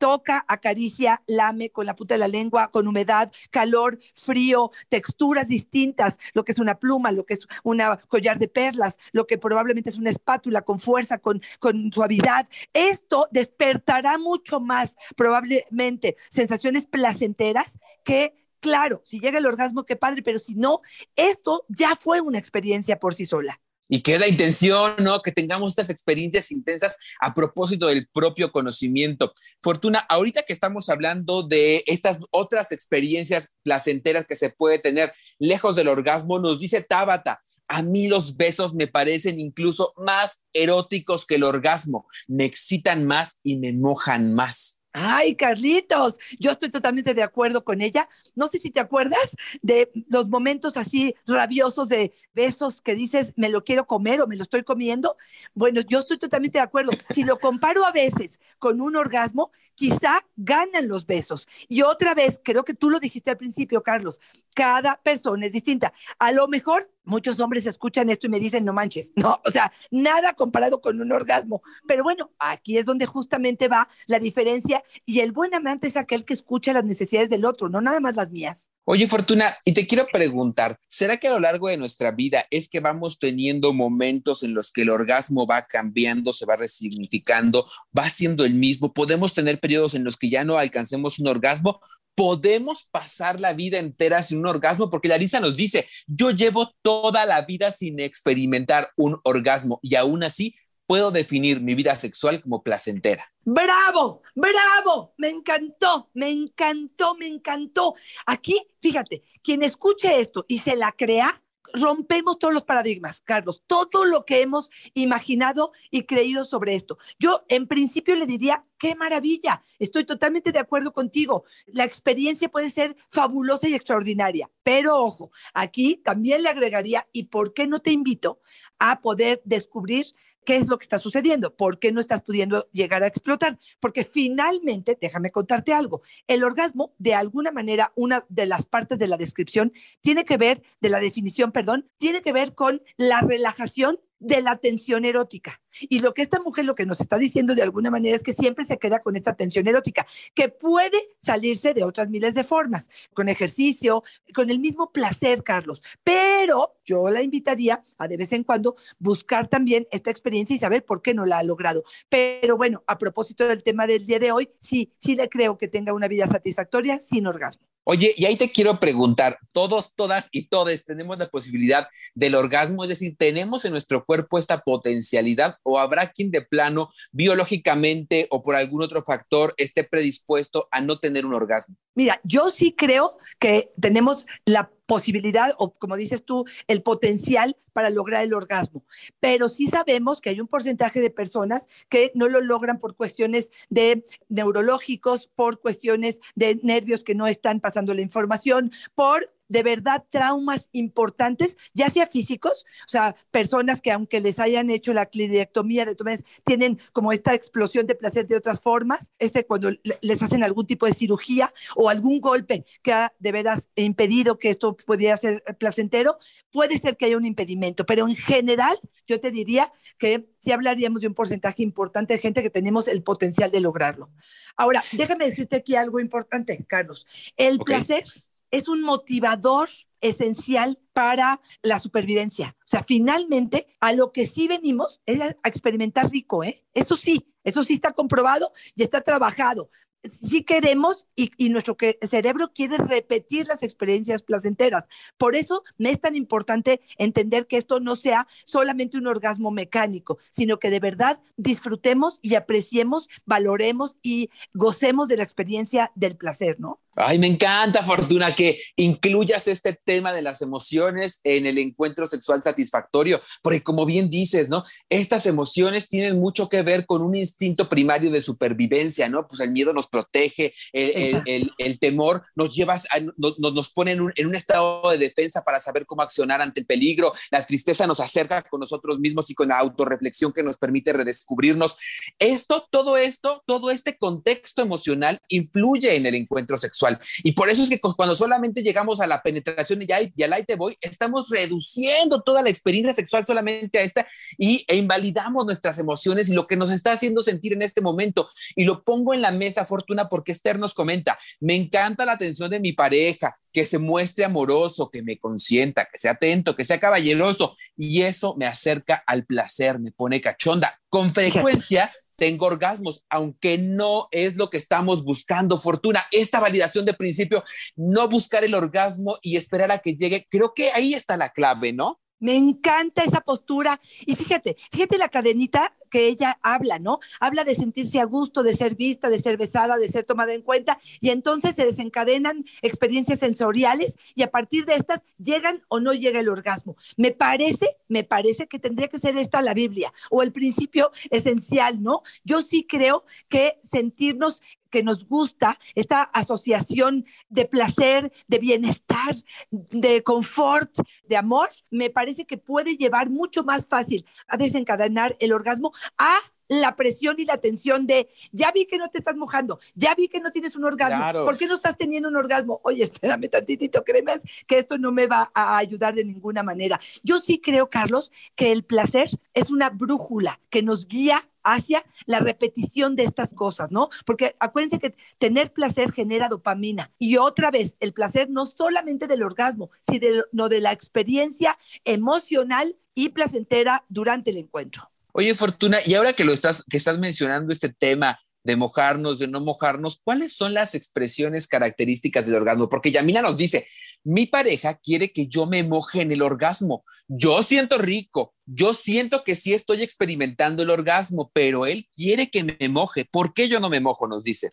toca, 0.00 0.47
acaricia, 0.49 1.23
lame 1.26 1.70
con 1.70 1.85
la 1.85 1.94
punta 1.94 2.14
de 2.14 2.19
la 2.19 2.26
lengua, 2.26 2.70
con 2.70 2.88
humedad, 2.88 3.31
calor, 3.50 3.99
frío, 4.14 4.73
texturas 4.88 5.49
distintas, 5.49 6.19
lo 6.32 6.43
que 6.43 6.52
es 6.52 6.58
una 6.58 6.76
pluma, 6.76 7.12
lo 7.12 7.26
que 7.26 7.35
es 7.35 7.47
un 7.62 7.81
collar 8.08 8.38
de 8.38 8.49
perlas, 8.49 8.99
lo 9.12 9.26
que 9.26 9.37
probablemente 9.37 9.91
es 9.91 9.99
una 9.99 10.11
espátula 10.11 10.62
con 10.62 10.81
fuerza, 10.81 11.19
con, 11.19 11.43
con 11.58 11.93
suavidad. 11.93 12.49
Esto 12.73 13.29
despertará 13.31 14.17
mucho 14.17 14.58
más 14.58 14.97
probablemente 15.17 16.17
sensaciones 16.31 16.87
placenteras 16.87 17.79
que 18.03 18.35
claro, 18.61 19.03
si 19.05 19.20
llega 19.20 19.38
el 19.38 19.46
orgasmo, 19.46 19.85
qué 19.85 19.96
padre, 19.96 20.23
pero 20.23 20.38
si 20.38 20.55
no, 20.55 20.81
esto 21.17 21.64
ya 21.69 21.94
fue 21.94 22.20
una 22.20 22.38
experiencia 22.38 22.99
por 22.99 23.14
sí 23.14 23.26
sola 23.26 23.61
y 23.90 24.02
que 24.02 24.19
la 24.19 24.28
intención, 24.28 24.94
¿no? 25.00 25.20
Que 25.20 25.32
tengamos 25.32 25.72
estas 25.72 25.90
experiencias 25.90 26.52
intensas 26.52 26.96
a 27.20 27.34
propósito 27.34 27.88
del 27.88 28.08
propio 28.08 28.52
conocimiento. 28.52 29.32
Fortuna, 29.60 29.98
ahorita 30.08 30.44
que 30.44 30.52
estamos 30.52 30.88
hablando 30.88 31.42
de 31.42 31.82
estas 31.87 32.20
otras 32.31 32.70
experiencias 32.70 33.52
placenteras 33.64 34.26
que 34.26 34.37
se 34.37 34.50
puede 34.50 34.78
tener 34.78 35.12
lejos 35.40 35.75
del 35.75 35.88
orgasmo, 35.88 36.38
nos 36.38 36.60
dice 36.60 36.82
Tabata, 36.82 37.42
a 37.66 37.82
mí 37.82 38.06
los 38.06 38.37
besos 38.37 38.75
me 38.75 38.87
parecen 38.87 39.40
incluso 39.40 39.93
más 39.96 40.43
eróticos 40.52 41.26
que 41.26 41.34
el 41.34 41.44
orgasmo, 41.44 42.06
me 42.28 42.44
excitan 42.44 43.04
más 43.04 43.40
y 43.43 43.58
me 43.58 43.72
mojan 43.72 44.34
más. 44.34 44.80
Ay, 44.92 45.37
Carlitos, 45.37 46.19
yo 46.40 46.50
estoy 46.50 46.69
totalmente 46.69 47.14
de 47.14 47.22
acuerdo 47.22 47.64
con 47.64 47.81
ella. 47.81 48.08
No 48.34 48.48
sé 48.48 48.58
si 48.58 48.70
te 48.70 48.81
acuerdas 48.81 49.37
de 49.62 49.90
los 50.08 50.29
momentos 50.29 50.76
así 50.76 51.15
rabiosos 51.26 51.88
de 51.88 52.12
besos 52.34 52.82
que 52.82 52.96
dices, 52.96 53.32
me 53.36 53.50
lo 53.50 53.62
quiero 53.62 53.86
comer 53.86 54.20
o 54.20 54.26
me 54.26 54.36
lo 54.36 54.43
estoy 54.43 54.65
comiendo. 54.65 55.17
Bueno, 55.55 55.81
yo 55.82 56.00
estoy 56.00 56.19
totalmente 56.19 56.58
de 56.58 56.65
acuerdo. 56.65 56.91
Si 57.15 57.22
lo 57.22 57.38
comparo 57.38 57.84
a 57.84 57.93
veces 57.93 58.41
con 58.58 58.81
un 58.81 58.96
orgasmo, 58.96 59.53
quizá 59.76 60.26
ganan 60.36 60.88
los 60.88 61.06
besos. 61.06 61.46
Y 61.69 61.82
otra 61.82 62.15
vez, 62.15 62.41
creo 62.43 62.65
que 62.65 62.74
tú 62.74 62.91
lo 62.91 62.98
dijiste 62.98 63.31
al 63.31 63.36
principio, 63.36 63.82
Carlos, 63.84 64.20
cada 64.56 64.96
persona 64.96 65.46
es 65.46 65.53
distinta. 65.53 65.93
A 66.19 66.32
lo 66.32 66.48
mejor 66.48 66.91
muchos 67.04 67.40
hombres 67.40 67.66
escuchan 67.66 68.10
esto 68.10 68.26
y 68.26 68.30
me 68.30 68.40
dicen, 68.40 68.64
no 68.64 68.72
manches, 68.72 69.12
no, 69.16 69.40
o 69.44 69.50
sea, 69.50 69.72
nada 69.90 70.34
comparado 70.34 70.80
con 70.80 71.00
un 71.00 71.12
orgasmo. 71.12 71.62
Pero 71.86 72.02
bueno, 72.02 72.30
aquí 72.38 72.78
es 72.78 72.84
donde 72.84 73.06
justamente 73.06 73.69
va 73.69 73.88
la 74.06 74.19
diferencia 74.19 74.82
y 75.06 75.20
el 75.20 75.32
buen 75.32 75.54
amante 75.54 75.86
es 75.86 75.96
aquel 75.96 76.24
que 76.24 76.34
escucha 76.34 76.72
las 76.72 76.84
necesidades 76.84 77.30
del 77.30 77.44
otro, 77.44 77.69
no 77.69 77.80
nada 77.80 78.00
más 78.00 78.16
las 78.16 78.30
mías. 78.30 78.70
Oye, 78.84 79.06
Fortuna, 79.06 79.56
y 79.64 79.72
te 79.72 79.86
quiero 79.86 80.06
preguntar, 80.10 80.76
¿será 80.88 81.19
que 81.19 81.28
a 81.28 81.30
lo 81.30 81.38
largo 81.38 81.69
de 81.69 81.76
nuestra 81.76 82.10
vida 82.10 82.44
es 82.50 82.69
que 82.69 82.80
vamos 82.80 83.19
teniendo 83.19 83.72
momentos 83.72 84.42
en 84.42 84.52
los 84.52 84.72
que 84.72 84.82
el 84.82 84.90
orgasmo 84.90 85.46
va 85.46 85.66
cambiando, 85.66 86.32
se 86.32 86.46
va 86.46 86.56
resignificando, 86.56 87.69
va 87.96 88.08
siendo 88.08 88.44
el 88.44 88.54
mismo? 88.54 88.92
¿Podemos 88.92 89.32
tener 89.32 89.60
periodos 89.60 89.94
en 89.94 90.02
los 90.02 90.16
que 90.16 90.28
ya 90.28 90.44
no 90.44 90.58
alcancemos 90.58 91.20
un 91.20 91.28
orgasmo? 91.28 91.80
Podemos 92.20 92.84
pasar 92.84 93.41
la 93.41 93.55
vida 93.55 93.79
entera 93.79 94.22
sin 94.22 94.41
un 94.41 94.46
orgasmo, 94.46 94.91
porque 94.91 95.08
Larisa 95.08 95.41
nos 95.41 95.56
dice, 95.56 95.89
yo 96.06 96.31
llevo 96.31 96.70
toda 96.82 97.24
la 97.24 97.41
vida 97.46 97.72
sin 97.72 97.98
experimentar 97.98 98.91
un 98.98 99.19
orgasmo 99.24 99.81
y 99.82 99.94
aún 99.94 100.22
así 100.22 100.55
puedo 100.86 101.12
definir 101.12 101.62
mi 101.62 101.74
vida 101.74 101.96
sexual 101.96 102.43
como 102.43 102.62
placentera. 102.62 103.32
Bravo, 103.46 104.20
bravo, 104.34 105.15
me 105.17 105.31
encantó, 105.31 106.10
me 106.12 106.29
encantó, 106.29 107.15
me 107.15 107.27
encantó. 107.27 107.94
Aquí, 108.27 108.60
fíjate, 108.82 109.22
quien 109.43 109.62
escuche 109.62 110.20
esto 110.20 110.44
y 110.46 110.58
se 110.58 110.77
la 110.77 110.93
crea, 110.93 111.43
rompemos 111.74 112.39
todos 112.39 112.55
los 112.55 112.65
paradigmas, 112.65 113.20
Carlos, 113.20 113.62
todo 113.67 114.05
lo 114.05 114.24
que 114.24 114.43
hemos 114.43 114.70
imaginado 114.94 115.72
y 115.91 116.03
creído 116.03 116.44
sobre 116.44 116.74
esto. 116.74 116.98
Yo 117.19 117.44
en 117.48 117.67
principio 117.67 118.17
le 118.17 118.27
diría, 118.27 118.65
qué 118.79 118.94
maravilla, 118.94 119.62
estoy 119.79 120.05
totalmente 120.05 120.53
de 120.53 120.58
acuerdo 120.58 120.93
contigo. 120.93 121.44
La 121.67 121.84
experiencia 121.84 122.48
puede 122.48 122.70
ser 122.70 122.96
fabulosa 123.08 123.69
y 123.69 123.74
extraordinaria, 123.74 124.50
pero 124.62 124.96
ojo, 124.96 125.31
aquí 125.55 125.96
también 125.96 126.43
le 126.43 126.48
agregaría, 126.48 127.06
¿y 127.12 127.24
por 127.24 127.53
qué 127.53 127.67
no 127.67 127.81
te 127.81 127.93
invito 127.93 128.41
a 128.79 129.00
poder 129.00 129.43
descubrir 129.44 130.06
¿qué 130.50 130.56
es 130.56 130.69
lo 130.69 130.78
que 130.78 130.82
está 130.82 130.98
sucediendo? 130.98 131.54
¿Por 131.54 131.78
qué 131.78 131.92
no 131.92 132.00
estás 132.00 132.22
pudiendo 132.22 132.69
llegar 132.72 133.04
a 133.04 133.06
explotar? 133.06 133.56
Porque 133.78 134.02
finalmente, 134.02 134.98
déjame 135.00 135.30
contarte 135.30 135.72
algo, 135.72 136.02
el 136.26 136.42
orgasmo, 136.42 136.92
de 136.98 137.14
alguna 137.14 137.52
manera, 137.52 137.92
una 137.94 138.26
de 138.28 138.46
las 138.46 138.66
partes 138.66 138.98
de 138.98 139.06
la 139.06 139.16
descripción, 139.16 139.72
tiene 140.00 140.24
que 140.24 140.36
ver, 140.38 140.60
de 140.80 140.88
la 140.88 140.98
definición, 140.98 141.52
perdón, 141.52 141.88
tiene 141.98 142.20
que 142.20 142.32
ver 142.32 142.56
con 142.56 142.82
la 142.96 143.20
relajación 143.20 144.00
de 144.20 144.43
la 144.43 144.58
tensión 144.58 145.05
erótica. 145.05 145.60
Y 145.81 146.00
lo 146.00 146.15
que 146.15 146.22
esta 146.22 146.41
mujer 146.41 146.65
lo 146.65 146.74
que 146.74 146.86
nos 146.86 147.00
está 147.00 147.17
diciendo 147.17 147.55
de 147.55 147.62
alguna 147.62 147.91
manera 147.91 148.15
es 148.15 148.22
que 148.22 148.32
siempre 148.32 148.65
se 148.65 148.79
queda 148.79 149.00
con 149.00 149.17
esta 149.17 149.34
tensión 149.34 149.67
erótica, 149.67 150.06
que 150.34 150.48
puede 150.48 150.98
salirse 151.19 151.74
de 151.74 151.84
otras 151.84 152.08
miles 152.10 152.34
de 152.34 152.44
formas, 152.44 152.89
con 153.15 153.29
ejercicio, 153.29 154.03
con 154.34 154.50
el 154.50 154.60
mismo 154.60 154.93
placer, 154.93 155.43
Carlos. 155.43 155.82
Pero 156.05 156.77
yo 156.84 157.08
la 157.10 157.22
invitaría 157.22 157.82
a 157.98 158.08
de 158.08 158.17
vez 158.17 158.32
en 158.32 158.44
cuando 158.44 158.77
buscar 158.98 159.48
también 159.48 159.86
esta 159.91 160.10
experiencia 160.10 160.55
y 160.55 160.58
saber 160.58 160.84
por 160.84 161.03
qué 161.03 161.15
no 161.15 161.24
la 161.24 161.39
ha 161.39 161.43
logrado. 161.43 161.82
Pero 162.08 162.56
bueno, 162.56 162.82
a 162.86 162.98
propósito 162.98 163.46
del 163.48 163.62
tema 163.62 163.86
del 163.86 164.06
día 164.06 164.19
de 164.19 164.32
hoy, 164.32 164.50
sí, 164.58 164.93
sí 164.98 165.15
le 165.15 165.29
creo 165.29 165.56
que 165.56 165.69
tenga 165.69 165.94
una 165.94 166.08
vida 166.08 166.27
satisfactoria 166.27 166.98
sin 166.98 167.27
orgasmo. 167.27 167.69
Oye, 167.84 168.15
y 168.17 168.27
ahí 168.27 168.37
te 168.37 168.51
quiero 168.51 168.79
preguntar, 168.79 169.39
todos, 169.53 169.94
todas 169.94 170.29
y 170.32 170.49
todes 170.49 170.84
tenemos 170.84 171.19
la 171.19 171.31
posibilidad 171.31 171.89
del 172.15 172.34
orgasmo, 172.34 172.84
es 172.84 172.91
decir, 172.91 173.17
tenemos 173.17 173.65
en 173.65 173.72
nuestro 173.72 174.05
cuerpo 174.05 174.39
esta 174.39 174.58
potencialidad 174.60 175.56
o 175.63 175.79
habrá 175.79 176.10
quien 176.10 176.31
de 176.31 176.43
plano 176.43 176.91
biológicamente 177.10 178.29
o 178.31 178.43
por 178.43 178.55
algún 178.55 178.82
otro 178.82 179.03
factor 179.03 179.55
esté 179.56 179.84
predispuesto 179.84 180.69
a 180.70 180.81
no 180.81 180.99
tener 180.99 181.25
un 181.25 181.34
orgasmo? 181.34 181.77
Mira, 181.94 182.20
yo 182.22 182.51
sí 182.51 182.72
creo 182.72 183.17
que 183.39 183.70
tenemos 183.81 184.27
la 184.44 184.70
posibilidad 184.91 185.55
o 185.56 185.73
como 185.79 185.94
dices 185.94 186.25
tú, 186.25 186.47
el 186.67 186.82
potencial 186.82 187.56
para 187.73 187.91
lograr 187.91 188.25
el 188.25 188.35
orgasmo. 188.35 188.85
Pero 189.20 189.49
sí 189.49 189.69
sabemos 189.69 190.20
que 190.20 190.31
hay 190.31 190.41
un 190.41 190.49
porcentaje 190.49 191.01
de 191.01 191.11
personas 191.11 191.69
que 191.89 192.11
no 192.17 192.29
lo 192.29 192.41
logran 192.41 192.81
por 192.81 192.97
cuestiones 192.97 193.53
de 193.69 194.05
neurológicos, 194.29 195.29
por 195.29 195.61
cuestiones 195.61 196.19
de 196.35 196.59
nervios 196.65 197.05
que 197.05 197.15
no 197.15 197.29
están 197.29 197.61
pasando 197.61 197.94
la 197.94 198.01
información, 198.01 198.73
por 198.97 199.32
de 199.50 199.62
verdad 199.62 200.04
traumas 200.10 200.69
importantes, 200.72 201.58
ya 201.74 201.90
sea 201.90 202.06
físicos, 202.06 202.64
o 202.86 202.88
sea, 202.88 203.16
personas 203.30 203.80
que 203.80 203.90
aunque 203.92 204.20
les 204.20 204.38
hayan 204.38 204.70
hecho 204.70 204.94
la 204.94 205.06
clidectomía 205.06 205.84
de 205.84 205.96
tomes, 205.96 206.24
tienen 206.44 206.78
como 206.92 207.12
esta 207.12 207.34
explosión 207.34 207.86
de 207.86 207.96
placer 207.96 208.26
de 208.26 208.36
otras 208.36 208.60
formas, 208.60 209.12
este 209.19 209.44
cuando 209.44 209.70
les 210.00 210.22
hacen 210.22 210.44
algún 210.44 210.66
tipo 210.66 210.86
de 210.86 210.94
cirugía 210.94 211.52
o 211.74 211.90
algún 211.90 212.20
golpe 212.20 212.64
que 212.82 212.92
ha 212.92 213.12
de 213.19 213.32
veras 213.32 213.69
impedido 213.74 214.38
que 214.38 214.50
esto 214.50 214.76
pudiera 214.76 215.16
ser 215.16 215.42
placentero, 215.58 216.19
puede 216.52 216.78
ser 216.78 216.96
que 216.96 217.06
haya 217.06 217.16
un 217.16 217.26
impedimento, 217.26 217.84
pero 217.84 218.06
en 218.06 218.14
general 218.14 218.78
yo 219.08 219.19
te 219.19 219.32
diría 219.32 219.72
que 219.98 220.28
sí 220.38 220.52
hablaríamos 220.52 221.00
de 221.00 221.08
un 221.08 221.14
porcentaje 221.14 221.64
importante 221.64 222.14
de 222.14 222.20
gente 222.20 222.42
que 222.42 222.50
tenemos 222.50 222.86
el 222.86 223.02
potencial 223.02 223.50
de 223.50 223.60
lograrlo. 223.60 224.10
Ahora, 224.56 224.84
déjame 224.92 225.26
decirte 225.26 225.56
aquí 225.56 225.74
algo 225.74 225.98
importante, 225.98 226.64
Carlos. 226.69 227.06
El 227.36 227.58
placer 227.58 228.04
es 228.50 228.69
un 228.69 228.82
motivador 228.82 229.69
esencial 230.00 230.78
para 230.92 231.40
la 231.62 231.78
supervivencia. 231.78 232.56
O 232.60 232.66
sea, 232.66 232.84
finalmente 232.86 233.66
a 233.80 233.92
lo 233.92 234.12
que 234.12 234.26
sí 234.26 234.48
venimos 234.48 235.00
es 235.06 235.20
a 235.20 235.48
experimentar 235.48 236.10
rico, 236.10 236.42
¿eh? 236.42 236.64
Eso 236.74 236.96
sí, 236.96 237.32
eso 237.44 237.64
sí 237.64 237.74
está 237.74 237.92
comprobado 237.92 238.52
y 238.74 238.82
está 238.82 239.00
trabajado 239.00 239.70
sí 240.08 240.42
queremos 240.44 241.06
y, 241.16 241.48
nuestro 241.50 241.76
cerebro 242.02 242.52
quiere 242.54 242.78
repetir 242.78 243.46
las 243.46 243.62
experiencias 243.62 244.22
placenteras. 244.22 244.86
Por 245.19 245.34
eso 245.34 245.62
me 245.78 245.90
es 245.90 246.00
tan 246.00 246.14
importante 246.14 246.80
entender 246.96 247.46
que 247.46 247.56
esto 247.56 247.80
no 247.80 247.96
sea 247.96 248.26
solamente 248.44 248.98
un 248.98 249.06
orgasmo 249.06 249.50
mecánico, 249.50 250.19
sino 250.30 250.58
que 250.58 250.70
de 250.70 250.80
verdad 250.80 251.20
disfrutemos 251.36 252.19
y 252.22 252.34
apreciemos, 252.34 253.08
valoremos 253.26 253.96
y 254.02 254.30
gocemos 254.54 255.08
de 255.08 255.19
la 255.19 255.24
experiencia 255.24 255.92
del 255.94 256.16
placer, 256.16 256.60
¿no? 256.60 256.80
Ay, 257.02 257.19
me 257.19 257.26
encanta, 257.26 257.84
Fortuna, 257.84 258.34
que 258.34 258.60
incluyas 258.76 259.48
este 259.48 259.78
tema 259.84 260.12
de 260.12 260.22
las 260.22 260.42
emociones 260.42 261.20
en 261.24 261.46
el 261.46 261.58
encuentro 261.58 262.06
sexual 262.06 262.42
satisfactorio, 262.42 263.20
porque 263.42 263.62
como 263.62 263.86
bien 263.86 264.10
dices, 264.10 264.48
¿no? 264.48 264.64
Estas 264.88 265.26
emociones 265.26 265.88
tienen 265.88 266.16
mucho 266.16 266.48
que 266.48 266.62
ver 266.62 266.86
con 266.86 267.02
un 267.02 267.14
instinto 267.14 267.69
primario 267.69 268.10
de 268.10 268.22
supervivencia, 268.22 269.08
¿no? 269.08 269.26
Pues 269.26 269.40
el 269.40 269.52
miedo 269.52 269.72
nos 269.72 269.88
protege, 269.88 270.52
el, 270.72 271.78
temor 271.78 272.22
nos 272.34 272.54
lleva, 272.54 272.80
nos, 273.16 273.38
nos 273.38 273.70
pone 273.72 273.92
en 273.92 274.00
un, 274.00 274.12
en 274.16 274.26
un, 274.26 274.34
estado 274.34 274.90
de 274.90 274.98
defensa 274.98 275.42
para 275.42 275.60
saber 275.60 275.86
cómo 275.86 276.02
accionar 276.02 276.42
ante 276.42 276.60
el 276.60 276.66
peligro, 276.66 277.14
la 277.30 277.46
tristeza 277.46 277.86
nos 277.86 278.00
acerca 278.00 278.42
con 278.42 278.60
nosotros 278.60 278.98
mismos 278.98 279.30
y 279.30 279.34
con 279.34 279.48
la 279.48 279.58
autorreflexión 279.58 280.32
que 280.32 280.42
nos 280.42 280.56
permite 280.56 280.92
redescubrirnos. 280.92 281.76
Esto, 282.19 282.66
todo 282.70 282.96
esto, 282.96 283.42
todo 283.46 283.70
este 283.70 283.96
contexto 283.96 284.62
emocional 284.62 285.20
influye 285.28 285.96
en 285.96 286.06
el 286.06 286.14
encuentro 286.14 286.56
sexual. 286.58 286.90
Y 287.23 287.32
por 287.32 287.51
eso 287.51 287.63
es 287.63 287.69
que 287.69 287.81
cuando 287.81 288.17
solamente 288.17 288.63
llegamos 288.63 289.01
a 289.01 289.06
la 289.06 289.23
penetración 289.23 289.82
y 289.82 289.87
ya, 289.87 289.99
y 290.01 290.23
al 290.23 290.32
ahí 290.32 290.44
te 290.44 290.56
voy, 290.56 290.77
estamos 290.81 291.29
reduciendo 291.29 292.23
toda 292.23 292.43
la 292.43 292.51
experiencia 292.51 292.94
sexual 292.94 293.25
solamente 293.27 293.79
a 293.79 293.82
esta 293.82 294.06
y, 294.39 294.65
e 294.67 294.77
invalidamos 294.77 295.47
nuestras 295.47 295.79
emociones 295.79 296.29
y 296.29 296.32
lo 296.32 296.47
que 296.47 296.56
nos 296.56 296.70
está 296.70 296.93
haciendo 296.93 297.23
sentir 297.23 297.53
en 297.53 297.63
este 297.63 297.81
momento. 297.81 298.31
Y 298.56 298.65
lo 298.65 298.82
pongo 298.82 299.15
en 299.15 299.23
la 299.23 299.32
mesa, 299.32 299.65
Fortuna, 299.65 300.09
porque 300.09 300.32
Esther 300.32 300.59
nos 300.59 300.75
comenta, 300.75 301.19
me 301.41 301.55
encanta 301.55 302.05
la 302.05 302.13
atención 302.13 302.51
de 302.51 302.61
mi 302.61 302.73
pareja, 302.73 303.39
que 303.53 303.67
se 303.67 303.79
muestre 303.79 304.25
amoroso, 304.25 304.91
que 304.91 305.03
me 305.03 305.19
consienta, 305.19 305.89
que 305.91 305.99
sea 305.99 306.13
atento, 306.13 306.55
que 306.55 306.65
sea 306.65 306.79
caballeroso. 306.79 307.56
Y 307.77 308.03
eso 308.03 308.35
me 308.37 308.47
acerca 308.47 309.03
al 309.06 309.25
placer, 309.25 309.79
me 309.79 309.93
pone 309.93 310.20
cachonda. 310.20 310.81
Con 310.89 311.13
frecuencia 311.13 311.93
tengo 312.20 312.44
orgasmos, 312.44 313.06
aunque 313.08 313.56
no 313.56 314.08
es 314.10 314.36
lo 314.36 314.50
que 314.50 314.58
estamos 314.58 315.03
buscando, 315.03 315.56
Fortuna. 315.56 316.05
Esta 316.12 316.39
validación 316.39 316.84
de 316.84 316.93
principio, 316.93 317.43
no 317.77 318.10
buscar 318.10 318.44
el 318.44 318.55
orgasmo 318.55 319.17
y 319.22 319.36
esperar 319.36 319.72
a 319.72 319.79
que 319.79 319.96
llegue, 319.96 320.27
creo 320.29 320.53
que 320.55 320.70
ahí 320.72 320.93
está 320.93 321.17
la 321.17 321.31
clave, 321.31 321.72
¿no? 321.72 321.98
Me 322.19 322.36
encanta 322.36 323.03
esa 323.03 323.22
postura. 323.22 323.81
Y 324.05 324.17
fíjate, 324.17 324.55
fíjate 324.70 324.98
la 324.98 325.08
cadenita 325.08 325.74
que 325.91 326.06
ella 326.06 326.39
habla, 326.43 326.79
¿no? 326.79 327.01
Habla 327.20 327.44
de 327.44 327.55
sentirse 327.55 328.01
a 328.01 328.05
gusto, 328.05 328.43
de 328.43 328.55
ser 328.55 328.77
vista, 328.77 329.11
de 329.11 329.19
ser 329.19 329.37
besada, 329.37 329.77
de 329.77 329.89
ser 329.89 330.05
tomada 330.05 330.32
en 330.32 330.43
cuenta. 330.43 330.79
Y 331.01 331.11
entonces 331.11 331.55
se 331.56 331.67
desencadenan 331.67 332.44
experiencias 332.63 333.20
sensoriales 333.20 333.97
y 334.15 334.23
a 334.23 334.31
partir 334.31 334.65
de 334.65 334.75
estas 334.75 335.01
llegan 335.19 335.63
o 335.69 335.81
no 335.81 335.93
llega 335.93 336.20
el 336.20 336.29
orgasmo. 336.29 336.77
Me 336.97 337.11
parece, 337.11 337.77
me 337.89 338.05
parece 338.05 338.47
que 338.47 338.59
tendría 338.59 338.89
que 338.89 338.99
ser 338.99 339.17
esta 339.17 339.43
la 339.43 339.55
Biblia 339.55 339.93
o 340.11 340.23
el 340.23 340.32
principio 340.32 340.93
esencial, 341.11 341.82
¿no? 341.82 341.99
Yo 342.25 342.43
sí 342.43 342.67
creo 342.67 343.05
que 343.29 343.59
sentirnos 343.63 344.41
que 344.70 344.82
nos 344.82 345.06
gusta, 345.06 345.58
esta 345.74 346.03
asociación 346.03 347.05
de 347.29 347.44
placer, 347.44 348.12
de 348.29 348.39
bienestar, 348.39 349.15
de 349.50 350.03
confort, 350.03 350.70
de 351.06 351.17
amor, 351.17 351.48
me 351.70 351.91
parece 351.91 352.27
que 352.27 352.39
puede 352.39 352.77
llevar 352.77 353.10
mucho 353.10 353.44
más 353.44 353.67
fácil 353.67 354.06
a 354.29 354.36
desencadenar 354.36 355.17
el 355.20 355.32
orgasmo 355.32 355.72
a 355.98 356.19
la 356.50 356.74
presión 356.74 357.14
y 357.19 357.24
la 357.24 357.38
tensión 357.38 357.86
de, 357.86 358.10
ya 358.32 358.50
vi 358.52 358.66
que 358.66 358.76
no 358.76 358.88
te 358.88 358.98
estás 358.98 359.16
mojando, 359.16 359.60
ya 359.74 359.94
vi 359.94 360.08
que 360.08 360.20
no 360.20 360.32
tienes 360.32 360.56
un 360.56 360.64
orgasmo, 360.64 361.24
¿por 361.24 361.38
qué 361.38 361.46
no 361.46 361.54
estás 361.54 361.78
teniendo 361.78 362.08
un 362.08 362.16
orgasmo? 362.16 362.60
Oye, 362.64 362.82
espérame 362.82 363.28
tantitito, 363.28 363.84
créeme 363.84 364.14
que 364.48 364.58
esto 364.58 364.76
no 364.76 364.90
me 364.90 365.06
va 365.06 365.30
a 365.32 365.56
ayudar 365.56 365.94
de 365.94 366.04
ninguna 366.04 366.42
manera. 366.42 366.80
Yo 367.04 367.20
sí 367.20 367.38
creo, 367.38 367.70
Carlos, 367.70 368.10
que 368.34 368.50
el 368.50 368.64
placer 368.64 369.08
es 369.32 369.50
una 369.50 369.70
brújula 369.70 370.40
que 370.50 370.62
nos 370.62 370.88
guía 370.88 371.22
hacia 371.44 371.84
la 372.04 372.19
repetición 372.19 372.96
de 372.96 373.04
estas 373.04 373.32
cosas, 373.32 373.70
¿no? 373.70 373.88
Porque 374.04 374.34
acuérdense 374.40 374.80
que 374.80 374.96
tener 375.19 375.52
placer 375.52 375.92
genera 375.92 376.28
dopamina. 376.28 376.90
Y 376.98 377.16
otra 377.16 377.50
vez, 377.52 377.76
el 377.78 377.92
placer 377.92 378.28
no 378.28 378.44
solamente 378.44 379.06
del 379.06 379.22
orgasmo, 379.22 379.70
sino 379.80 380.48
de 380.48 380.60
la 380.60 380.72
experiencia 380.72 381.56
emocional 381.84 382.76
y 382.94 383.10
placentera 383.10 383.84
durante 383.88 384.30
el 384.30 384.38
encuentro. 384.38 384.90
Oye, 385.12 385.34
Fortuna, 385.34 385.79
y 385.84 385.94
ahora 385.94 386.12
que 386.12 386.24
lo 386.24 386.32
estás, 386.32 386.64
que 386.70 386.76
estás 386.76 386.98
mencionando 386.98 387.52
este 387.52 387.69
tema 387.69 388.19
de 388.44 388.56
mojarnos, 388.56 389.19
de 389.19 389.29
no 389.29 389.40
mojarnos, 389.40 390.00
¿cuáles 390.02 390.34
son 390.34 390.55
las 390.55 390.74
expresiones 390.74 391.46
características 391.46 392.26
del 392.26 392.36
orgasmo? 392.36 392.69
Porque 392.69 392.90
Yamina 392.90 393.22
nos 393.22 393.36
dice, 393.36 393.67
mi 394.05 394.26
pareja 394.26 394.79
quiere 394.82 395.12
que 395.12 395.26
yo 395.26 395.46
me 395.46 395.62
moje 395.62 396.02
en 396.02 396.12
el 396.12 396.22
orgasmo. 396.22 396.84
Yo 397.06 397.43
siento 397.43 397.76
rico, 397.76 398.34
yo 398.52 398.74
siento 398.74 399.22
que 399.22 399.36
sí 399.36 399.54
estoy 399.54 399.82
experimentando 399.82 400.62
el 400.62 400.70
orgasmo, 400.70 401.30
pero 401.32 401.66
él 401.66 401.86
quiere 401.94 402.30
que 402.30 402.42
me 402.42 402.69
moje. 402.69 403.04
¿Por 403.04 403.32
qué 403.32 403.48
yo 403.48 403.60
no 403.60 403.70
me 403.70 403.78
mojo? 403.78 404.08
Nos 404.08 404.24
dice. 404.24 404.50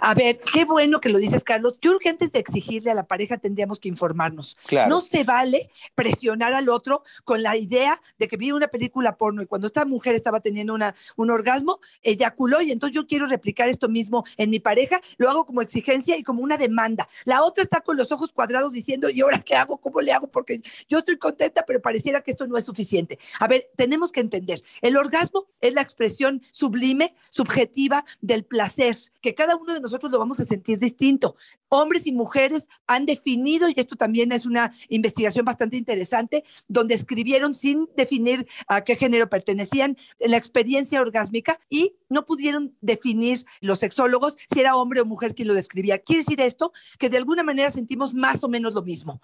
A 0.00 0.14
ver, 0.14 0.40
qué 0.52 0.64
bueno 0.64 1.00
que 1.00 1.08
lo 1.08 1.18
dices, 1.18 1.44
Carlos. 1.44 1.78
Yo 1.80 1.90
creo 1.90 2.00
que 2.00 2.08
antes 2.08 2.32
de 2.32 2.40
exigirle 2.40 2.90
a 2.90 2.94
la 2.94 3.06
pareja 3.06 3.38
tendríamos 3.38 3.78
que 3.78 3.88
informarnos. 3.88 4.56
Claro. 4.66 4.90
No 4.90 5.00
se 5.00 5.22
vale 5.22 5.70
presionar 5.94 6.54
al 6.54 6.68
otro 6.68 7.04
con 7.24 7.42
la 7.42 7.56
idea 7.56 8.02
de 8.18 8.26
que 8.26 8.36
vi 8.36 8.50
una 8.50 8.66
película 8.66 9.16
porno 9.16 9.42
y 9.42 9.46
cuando 9.46 9.68
esta 9.68 9.84
mujer 9.84 10.16
estaba 10.16 10.40
teniendo 10.40 10.74
una, 10.74 10.96
un 11.16 11.30
orgasmo, 11.30 11.78
eyaculó 12.02 12.62
y 12.62 12.72
entonces 12.72 12.96
yo 12.96 13.06
quiero 13.06 13.26
replicar 13.26 13.68
esto 13.68 13.88
mismo 13.88 14.24
en 14.36 14.50
mi 14.50 14.58
pareja, 14.58 15.00
lo 15.18 15.30
hago 15.30 15.46
como 15.46 15.62
exigencia 15.62 16.16
y 16.16 16.24
como 16.24 16.42
una 16.42 16.56
demanda. 16.56 17.08
La 17.24 17.44
otra 17.44 17.62
está 17.62 17.80
con 17.80 17.96
los 17.96 18.10
ojos 18.10 18.32
cuadrados 18.32 18.72
diciendo, 18.72 19.08
¿y 19.08 19.20
ahora 19.20 19.40
qué 19.40 19.54
hago? 19.54 19.76
¿Cómo 19.76 20.00
le 20.00 20.12
hago? 20.12 20.26
Porque 20.26 20.60
yo 20.88 20.98
estoy 20.98 21.16
contenta, 21.16 21.64
pero 21.64 21.80
pareciera 21.80 22.22
que 22.22 22.32
esto 22.32 22.46
no 22.48 22.56
es 22.56 22.64
suficiente. 22.64 23.18
A 23.38 23.48
ver, 23.48 23.70
tenemos 23.76 24.12
que 24.12 24.20
entender, 24.20 24.62
el 24.82 24.96
orgasmo 24.96 25.46
es 25.60 25.74
la 25.74 25.82
expresión 25.82 26.42
sublime, 26.52 27.14
subjetiva 27.30 28.04
del 28.20 28.44
placer, 28.44 28.96
que 29.20 29.34
cada 29.34 29.56
uno 29.56 29.74
de 29.74 29.80
nosotros 29.80 30.10
lo 30.10 30.18
vamos 30.18 30.40
a 30.40 30.44
sentir 30.44 30.78
distinto. 30.78 31.36
Hombres 31.68 32.06
y 32.06 32.12
mujeres 32.12 32.66
han 32.86 33.06
definido, 33.06 33.68
y 33.68 33.74
esto 33.76 33.96
también 33.96 34.32
es 34.32 34.46
una 34.46 34.72
investigación 34.88 35.44
bastante 35.44 35.76
interesante, 35.76 36.44
donde 36.68 36.94
escribieron 36.94 37.54
sin 37.54 37.88
definir 37.96 38.46
a 38.68 38.82
qué 38.82 38.96
género 38.96 39.28
pertenecían 39.28 39.96
la 40.18 40.36
experiencia 40.36 41.00
orgásmica 41.00 41.60
y 41.68 41.96
no 42.08 42.24
pudieron 42.24 42.76
definir 42.80 43.44
los 43.60 43.80
sexólogos 43.80 44.36
si 44.52 44.60
era 44.60 44.76
hombre 44.76 45.00
o 45.00 45.04
mujer 45.04 45.34
quien 45.34 45.48
lo 45.48 45.54
describía. 45.54 45.98
Quiere 45.98 46.22
decir 46.22 46.40
esto 46.40 46.72
que 46.98 47.10
de 47.10 47.16
alguna 47.16 47.42
manera 47.42 47.70
sentimos 47.70 48.14
más 48.14 48.44
o 48.44 48.48
menos 48.48 48.74
lo 48.74 48.82
mismo. 48.82 49.20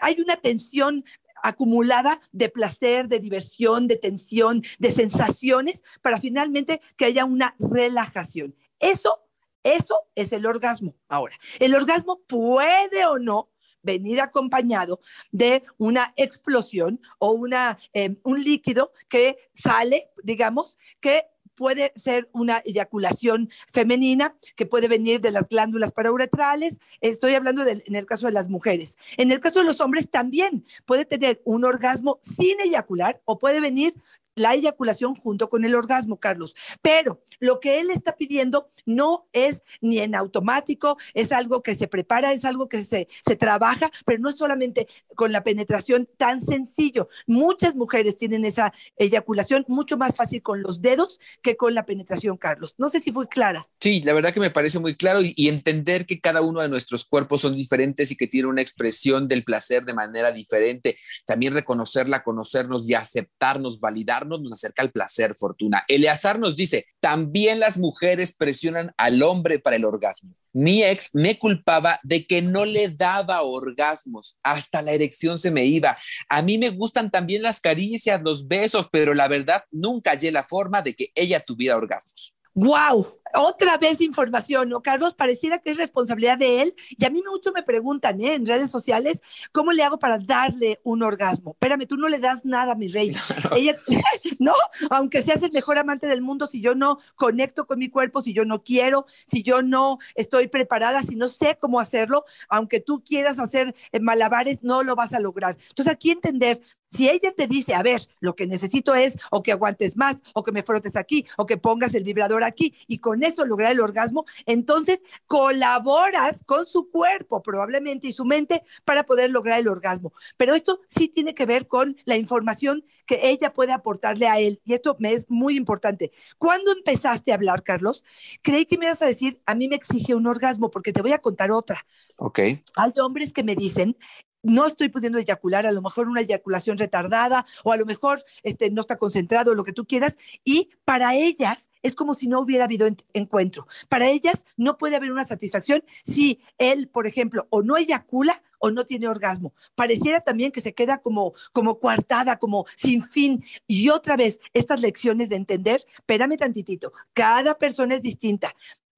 Hay 0.00 0.20
una 0.20 0.36
tensión 0.36 1.04
acumulada 1.42 2.20
de 2.32 2.48
placer, 2.48 3.08
de 3.08 3.20
diversión, 3.20 3.88
de 3.88 3.96
tensión, 3.96 4.62
de 4.78 4.92
sensaciones, 4.92 5.82
para 6.00 6.20
finalmente 6.20 6.80
que 6.96 7.06
haya 7.06 7.24
una 7.24 7.54
relajación. 7.58 8.54
Eso, 8.78 9.20
eso 9.62 9.96
es 10.14 10.32
el 10.32 10.46
orgasmo. 10.46 10.94
Ahora, 11.08 11.36
el 11.58 11.74
orgasmo 11.74 12.20
puede 12.26 13.04
o 13.06 13.18
no 13.18 13.50
venir 13.82 14.20
acompañado 14.20 15.00
de 15.32 15.64
una 15.76 16.12
explosión 16.16 17.00
o 17.18 17.32
una, 17.32 17.78
eh, 17.92 18.16
un 18.22 18.42
líquido 18.42 18.92
que 19.08 19.36
sale, 19.52 20.10
digamos, 20.22 20.78
que 21.00 21.26
puede 21.54 21.92
ser 21.96 22.28
una 22.32 22.62
eyaculación 22.64 23.50
femenina 23.68 24.34
que 24.56 24.66
puede 24.66 24.88
venir 24.88 25.20
de 25.20 25.30
las 25.30 25.48
glándulas 25.48 25.92
parauretrales. 25.92 26.78
Estoy 27.00 27.34
hablando 27.34 27.66
en 27.66 27.94
el 27.94 28.06
caso 28.06 28.26
de 28.26 28.32
las 28.32 28.48
mujeres. 28.48 28.96
En 29.16 29.32
el 29.32 29.40
caso 29.40 29.60
de 29.60 29.66
los 29.66 29.80
hombres 29.80 30.10
también 30.10 30.64
puede 30.86 31.04
tener 31.04 31.40
un 31.44 31.64
orgasmo 31.64 32.18
sin 32.22 32.60
eyacular 32.60 33.20
o 33.24 33.38
puede 33.38 33.60
venir 33.60 33.94
la 34.34 34.54
eyaculación 34.54 35.14
junto 35.14 35.48
con 35.48 35.64
el 35.64 35.74
orgasmo, 35.74 36.18
Carlos. 36.18 36.54
Pero 36.80 37.22
lo 37.40 37.60
que 37.60 37.80
él 37.80 37.90
está 37.90 38.16
pidiendo 38.16 38.68
no 38.86 39.28
es 39.32 39.62
ni 39.80 39.98
en 39.98 40.14
automático, 40.14 40.96
es 41.14 41.32
algo 41.32 41.62
que 41.62 41.74
se 41.74 41.88
prepara, 41.88 42.32
es 42.32 42.44
algo 42.44 42.68
que 42.68 42.84
se, 42.84 43.08
se 43.24 43.36
trabaja, 43.36 43.90
pero 44.04 44.20
no 44.20 44.28
es 44.28 44.36
solamente 44.36 44.86
con 45.14 45.32
la 45.32 45.42
penetración 45.42 46.08
tan 46.16 46.40
sencillo. 46.40 47.08
Muchas 47.26 47.74
mujeres 47.74 48.16
tienen 48.16 48.44
esa 48.44 48.72
eyaculación 48.96 49.64
mucho 49.68 49.96
más 49.96 50.14
fácil 50.14 50.42
con 50.42 50.62
los 50.62 50.80
dedos 50.80 51.20
que 51.42 51.56
con 51.56 51.74
la 51.74 51.84
penetración, 51.84 52.36
Carlos. 52.36 52.74
No 52.78 52.88
sé 52.88 53.00
si 53.00 53.12
fue 53.12 53.28
clara. 53.28 53.68
Sí, 53.80 54.00
la 54.02 54.12
verdad 54.12 54.32
que 54.32 54.40
me 54.40 54.50
parece 54.50 54.78
muy 54.78 54.96
claro 54.96 55.20
y, 55.20 55.34
y 55.36 55.48
entender 55.48 56.06
que 56.06 56.20
cada 56.20 56.40
uno 56.40 56.60
de 56.60 56.68
nuestros 56.68 57.04
cuerpos 57.04 57.42
son 57.42 57.56
diferentes 57.56 58.10
y 58.10 58.16
que 58.16 58.26
tiene 58.26 58.48
una 58.48 58.62
expresión 58.62 59.28
del 59.28 59.44
placer 59.44 59.84
de 59.84 59.94
manera 59.94 60.32
diferente. 60.32 60.96
También 61.26 61.54
reconocerla, 61.54 62.22
conocernos 62.22 62.88
y 62.88 62.94
aceptarnos, 62.94 63.80
validar 63.80 64.21
nos 64.24 64.52
acerca 64.52 64.82
al 64.82 64.90
placer, 64.90 65.34
Fortuna. 65.34 65.84
Eleazar 65.88 66.38
nos 66.38 66.56
dice, 66.56 66.86
también 67.00 67.60
las 67.60 67.78
mujeres 67.78 68.34
presionan 68.34 68.92
al 68.96 69.22
hombre 69.22 69.58
para 69.58 69.76
el 69.76 69.84
orgasmo. 69.84 70.34
Mi 70.52 70.82
ex 70.82 71.10
me 71.14 71.38
culpaba 71.38 71.98
de 72.02 72.26
que 72.26 72.42
no 72.42 72.66
le 72.66 72.88
daba 72.88 73.42
orgasmos, 73.42 74.38
hasta 74.42 74.82
la 74.82 74.92
erección 74.92 75.38
se 75.38 75.50
me 75.50 75.64
iba. 75.64 75.96
A 76.28 76.42
mí 76.42 76.58
me 76.58 76.70
gustan 76.70 77.10
también 77.10 77.42
las 77.42 77.60
caricias, 77.60 78.20
los 78.22 78.48
besos, 78.48 78.88
pero 78.92 79.14
la 79.14 79.28
verdad 79.28 79.64
nunca 79.70 80.10
hallé 80.10 80.30
la 80.30 80.44
forma 80.44 80.82
de 80.82 80.94
que 80.94 81.10
ella 81.14 81.40
tuviera 81.40 81.76
orgasmos. 81.76 82.34
¡Wow! 82.54 83.06
Otra 83.34 83.78
vez 83.78 84.02
información, 84.02 84.68
¿no? 84.68 84.82
Carlos, 84.82 85.14
pareciera 85.14 85.58
que 85.58 85.70
es 85.70 85.78
responsabilidad 85.78 86.36
de 86.36 86.62
él. 86.62 86.74
Y 86.90 87.04
a 87.06 87.10
mí 87.10 87.22
mucho 87.26 87.50
me 87.52 87.62
preguntan 87.62 88.20
¿eh? 88.20 88.34
en 88.34 88.44
redes 88.44 88.70
sociales, 88.70 89.22
¿cómo 89.52 89.72
le 89.72 89.82
hago 89.82 89.98
para 89.98 90.18
darle 90.18 90.78
un 90.84 91.02
orgasmo? 91.02 91.52
Espérame, 91.52 91.86
tú 91.86 91.96
no 91.96 92.08
le 92.08 92.18
das 92.18 92.44
nada, 92.44 92.74
mi 92.74 92.88
rey. 92.88 93.16
Ella, 93.56 93.76
no, 94.38 94.52
aunque 94.90 95.22
seas 95.22 95.42
el 95.42 95.52
mejor 95.52 95.78
amante 95.78 96.06
del 96.06 96.20
mundo, 96.20 96.46
si 96.46 96.60
yo 96.60 96.74
no 96.74 96.98
conecto 97.14 97.66
con 97.66 97.78
mi 97.78 97.88
cuerpo, 97.88 98.20
si 98.20 98.34
yo 98.34 98.44
no 98.44 98.62
quiero, 98.62 99.06
si 99.26 99.42
yo 99.42 99.62
no 99.62 99.98
estoy 100.14 100.48
preparada, 100.48 101.00
si 101.00 101.16
no 101.16 101.30
sé 101.30 101.56
cómo 101.58 101.80
hacerlo, 101.80 102.26
aunque 102.50 102.80
tú 102.80 103.02
quieras 103.02 103.38
hacer 103.38 103.74
eh, 103.92 104.00
malabares, 104.00 104.62
no 104.62 104.82
lo 104.82 104.94
vas 104.94 105.14
a 105.14 105.20
lograr. 105.20 105.56
Entonces, 105.70 105.90
aquí 105.90 106.10
entender, 106.10 106.60
si 106.92 107.08
ella 107.08 107.32
te 107.34 107.46
dice, 107.46 107.74
a 107.74 107.82
ver, 107.82 108.02
lo 108.20 108.34
que 108.34 108.46
necesito 108.46 108.94
es 108.94 109.16
o 109.30 109.42
que 109.42 109.52
aguantes 109.52 109.96
más, 109.96 110.16
o 110.34 110.42
que 110.42 110.52
me 110.52 110.62
frotes 110.62 110.96
aquí, 110.96 111.26
o 111.36 111.46
que 111.46 111.56
pongas 111.56 111.94
el 111.94 112.04
vibrador 112.04 112.44
aquí, 112.44 112.74
y 112.86 112.98
con 112.98 113.22
eso 113.22 113.44
lograr 113.44 113.72
el 113.72 113.80
orgasmo, 113.80 114.24
entonces 114.46 115.00
colaboras 115.26 116.42
con 116.44 116.66
su 116.66 116.90
cuerpo 116.90 117.42
probablemente 117.42 118.08
y 118.08 118.12
su 118.12 118.24
mente 118.24 118.62
para 118.84 119.04
poder 119.04 119.30
lograr 119.30 119.58
el 119.58 119.68
orgasmo. 119.68 120.12
Pero 120.36 120.54
esto 120.54 120.80
sí 120.88 121.08
tiene 121.08 121.34
que 121.34 121.46
ver 121.46 121.66
con 121.66 121.96
la 122.04 122.16
información 122.16 122.84
que 123.06 123.30
ella 123.30 123.52
puede 123.52 123.72
aportarle 123.72 124.28
a 124.28 124.38
él. 124.38 124.60
Y 124.64 124.74
esto 124.74 124.96
me 124.98 125.12
es 125.12 125.30
muy 125.30 125.56
importante. 125.56 126.12
¿Cuándo 126.38 126.72
empezaste 126.72 127.32
a 127.32 127.36
hablar, 127.36 127.62
Carlos? 127.62 128.04
Creí 128.42 128.66
que 128.66 128.78
me 128.78 128.86
ibas 128.86 129.02
a 129.02 129.06
decir, 129.06 129.40
a 129.46 129.54
mí 129.54 129.68
me 129.68 129.76
exige 129.76 130.14
un 130.14 130.26
orgasmo, 130.26 130.70
porque 130.70 130.92
te 130.92 131.02
voy 131.02 131.12
a 131.12 131.18
contar 131.18 131.50
otra. 131.50 131.84
Ok. 132.16 132.38
Hay 132.38 132.92
hombres 133.02 133.32
que 133.32 133.42
me 133.42 133.56
dicen, 133.56 133.96
no 134.42 134.66
estoy 134.66 134.88
pudiendo 134.88 135.18
eyacular, 135.18 135.66
a 135.66 135.72
lo 135.72 135.82
mejor 135.82 136.08
una 136.08 136.20
eyaculación 136.20 136.78
retardada 136.78 137.44
o 137.64 137.72
a 137.72 137.76
lo 137.76 137.86
mejor 137.86 138.24
este, 138.42 138.70
no 138.70 138.80
está 138.80 138.96
concentrado, 138.96 139.54
lo 139.54 139.64
que 139.64 139.72
tú 139.72 139.86
quieras, 139.86 140.16
y 140.44 140.70
para 140.84 141.14
ellas 141.14 141.70
es 141.82 141.94
como 141.94 142.14
si 142.14 142.28
no 142.28 142.40
hubiera 142.40 142.64
habido 142.64 142.88
encuentro. 143.12 143.66
Para 143.88 144.08
ellas 144.08 144.44
no 144.56 144.78
puede 144.78 144.96
haber 144.96 145.12
una 145.12 145.24
satisfacción 145.24 145.84
si 146.04 146.40
él, 146.58 146.88
por 146.88 147.06
ejemplo, 147.06 147.46
o 147.50 147.62
no 147.62 147.76
eyacula 147.76 148.42
o 148.58 148.70
no 148.70 148.84
tiene 148.84 149.08
orgasmo. 149.08 149.54
Pareciera 149.74 150.20
también 150.20 150.52
que 150.52 150.60
se 150.60 150.72
queda 150.72 150.98
como, 150.98 151.34
como 151.52 151.80
coartada, 151.80 152.38
como 152.38 152.64
sin 152.76 153.02
fin. 153.02 153.44
Y 153.66 153.88
otra 153.88 154.16
vez, 154.16 154.38
estas 154.54 154.80
lecciones 154.80 155.28
de 155.30 155.36
entender, 155.36 155.84
espérame 155.96 156.36
tantitito, 156.36 156.92
cada 157.12 157.58
persona 157.58 157.96
es 157.96 158.02
distinta. 158.02 158.54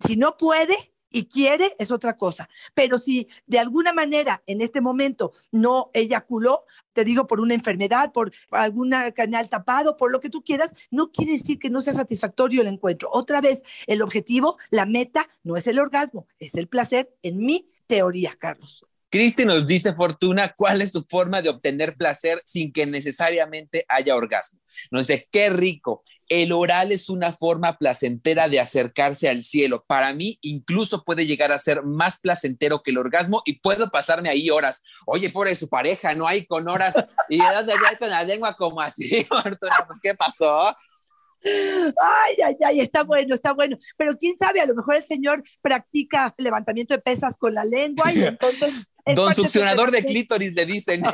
Si 0.07 0.17
no 0.17 0.37
puede, 0.37 0.94
y 1.15 1.27
quiere 1.27 1.77
es 1.79 1.93
otra 1.93 2.17
cosa. 2.17 2.49
Pero 2.75 2.99
si 2.99 3.29
de 3.47 3.61
alguna 3.61 3.93
manera 3.93 4.43
en 4.47 4.61
este 4.61 4.81
momento 4.81 5.33
no 5.53 5.91
eyaculó, 5.95 6.65
te 6.93 7.05
digo 7.05 7.27
por 7.27 7.41
una 7.41 7.55
enfermedad, 7.55 8.13
por 8.13 8.33
algún 8.51 8.93
canal 9.15 9.49
tapado, 9.49 9.97
por 9.97 10.11
lo 10.11 10.21
que 10.21 10.29
tú 10.29 10.43
quieras, 10.43 10.73
no 10.91 11.13
quiere 11.13 11.33
decir 11.33 11.59
que 11.59 11.71
no 11.71 11.81
sea 11.81 11.95
satisfactorio 11.95 12.61
el 12.61 12.67
encuentro. 12.67 13.09
Otra 13.13 13.41
vez, 13.41 13.63
el 13.87 14.03
objetivo, 14.03 14.59
la 14.71 14.87
meta, 14.87 15.29
no 15.45 15.57
es 15.57 15.67
el 15.69 15.79
orgasmo, 15.79 16.27
es 16.41 16.57
el 16.57 16.67
placer 16.67 17.15
en 17.23 17.39
mi 17.39 17.71
teoría, 17.87 18.35
Carlos. 18.37 18.85
Cristi 19.15 19.45
nos 19.45 19.65
dice, 19.65 19.95
Fortuna, 19.95 20.53
¿cuál 20.57 20.83
es 20.83 20.91
tu 20.91 21.07
forma 21.09 21.41
de 21.41 21.49
obtener 21.49 21.95
placer 21.95 22.43
sin 22.45 22.73
que 22.73 22.85
necesariamente 22.85 23.85
haya 23.89 24.17
orgasmo? 24.17 24.59
No 24.91 25.05
sé, 25.05 25.29
qué 25.31 25.51
rico. 25.51 26.03
El 26.29 26.51
oral 26.51 26.91
es 26.91 27.09
una 27.09 27.33
forma 27.33 27.79
placentera 27.79 28.49
de 28.49 28.59
acercarse 28.59 29.29
al 29.29 29.45
cielo. 29.45 29.85
Para 29.87 30.13
mí, 30.15 30.41
incluso 30.43 31.05
puede 31.05 31.27
llegar 31.27 31.53
a 31.53 31.61
ser 31.61 31.85
más 31.85 32.19
placentero 32.19 32.83
que 32.83 32.91
el 32.91 32.99
orgasmo 32.99 33.43
y 33.45 33.61
puedo 33.61 33.89
pasarme 33.89 34.31
ahí 34.31 34.51
horas. 34.51 34.83
Oye, 35.07 35.31
por 35.31 35.47
su 35.55 35.69
pareja, 35.69 36.17
no 36.17 36.27
hay 36.27 36.45
con 36.45 36.67
horas 36.67 36.97
y 37.29 37.39
de 37.39 37.45
allá 37.45 37.97
con 37.97 38.11
la 38.11 38.25
lengua 38.25 38.55
como 38.55 38.81
así, 38.81 39.25
Fortuna, 39.29 39.85
pues, 39.87 40.01
¿qué 40.03 40.17
pasó? 40.17 40.75
Ay, 41.45 42.35
ay, 42.45 42.57
ay, 42.65 42.81
está 42.81 43.05
bueno, 43.05 43.33
está 43.33 43.53
bueno. 43.53 43.77
Pero 43.97 44.19
quién 44.19 44.37
sabe, 44.37 44.61
a 44.61 44.67
lo 44.67 44.75
mejor 44.75 44.97
el 44.97 45.05
señor 45.05 45.45
practica 45.63 46.35
levantamiento 46.37 46.95
de 46.95 47.01
pesas 47.01 47.37
con 47.37 47.55
la 47.55 47.65
lengua 47.65 48.13
y 48.13 48.25
entonces 48.25 48.87
Don 49.15 49.35
succionador 49.35 49.91
de 49.91 50.05
clítoris, 50.05 50.55
le 50.55 50.65
dicen. 50.65 51.03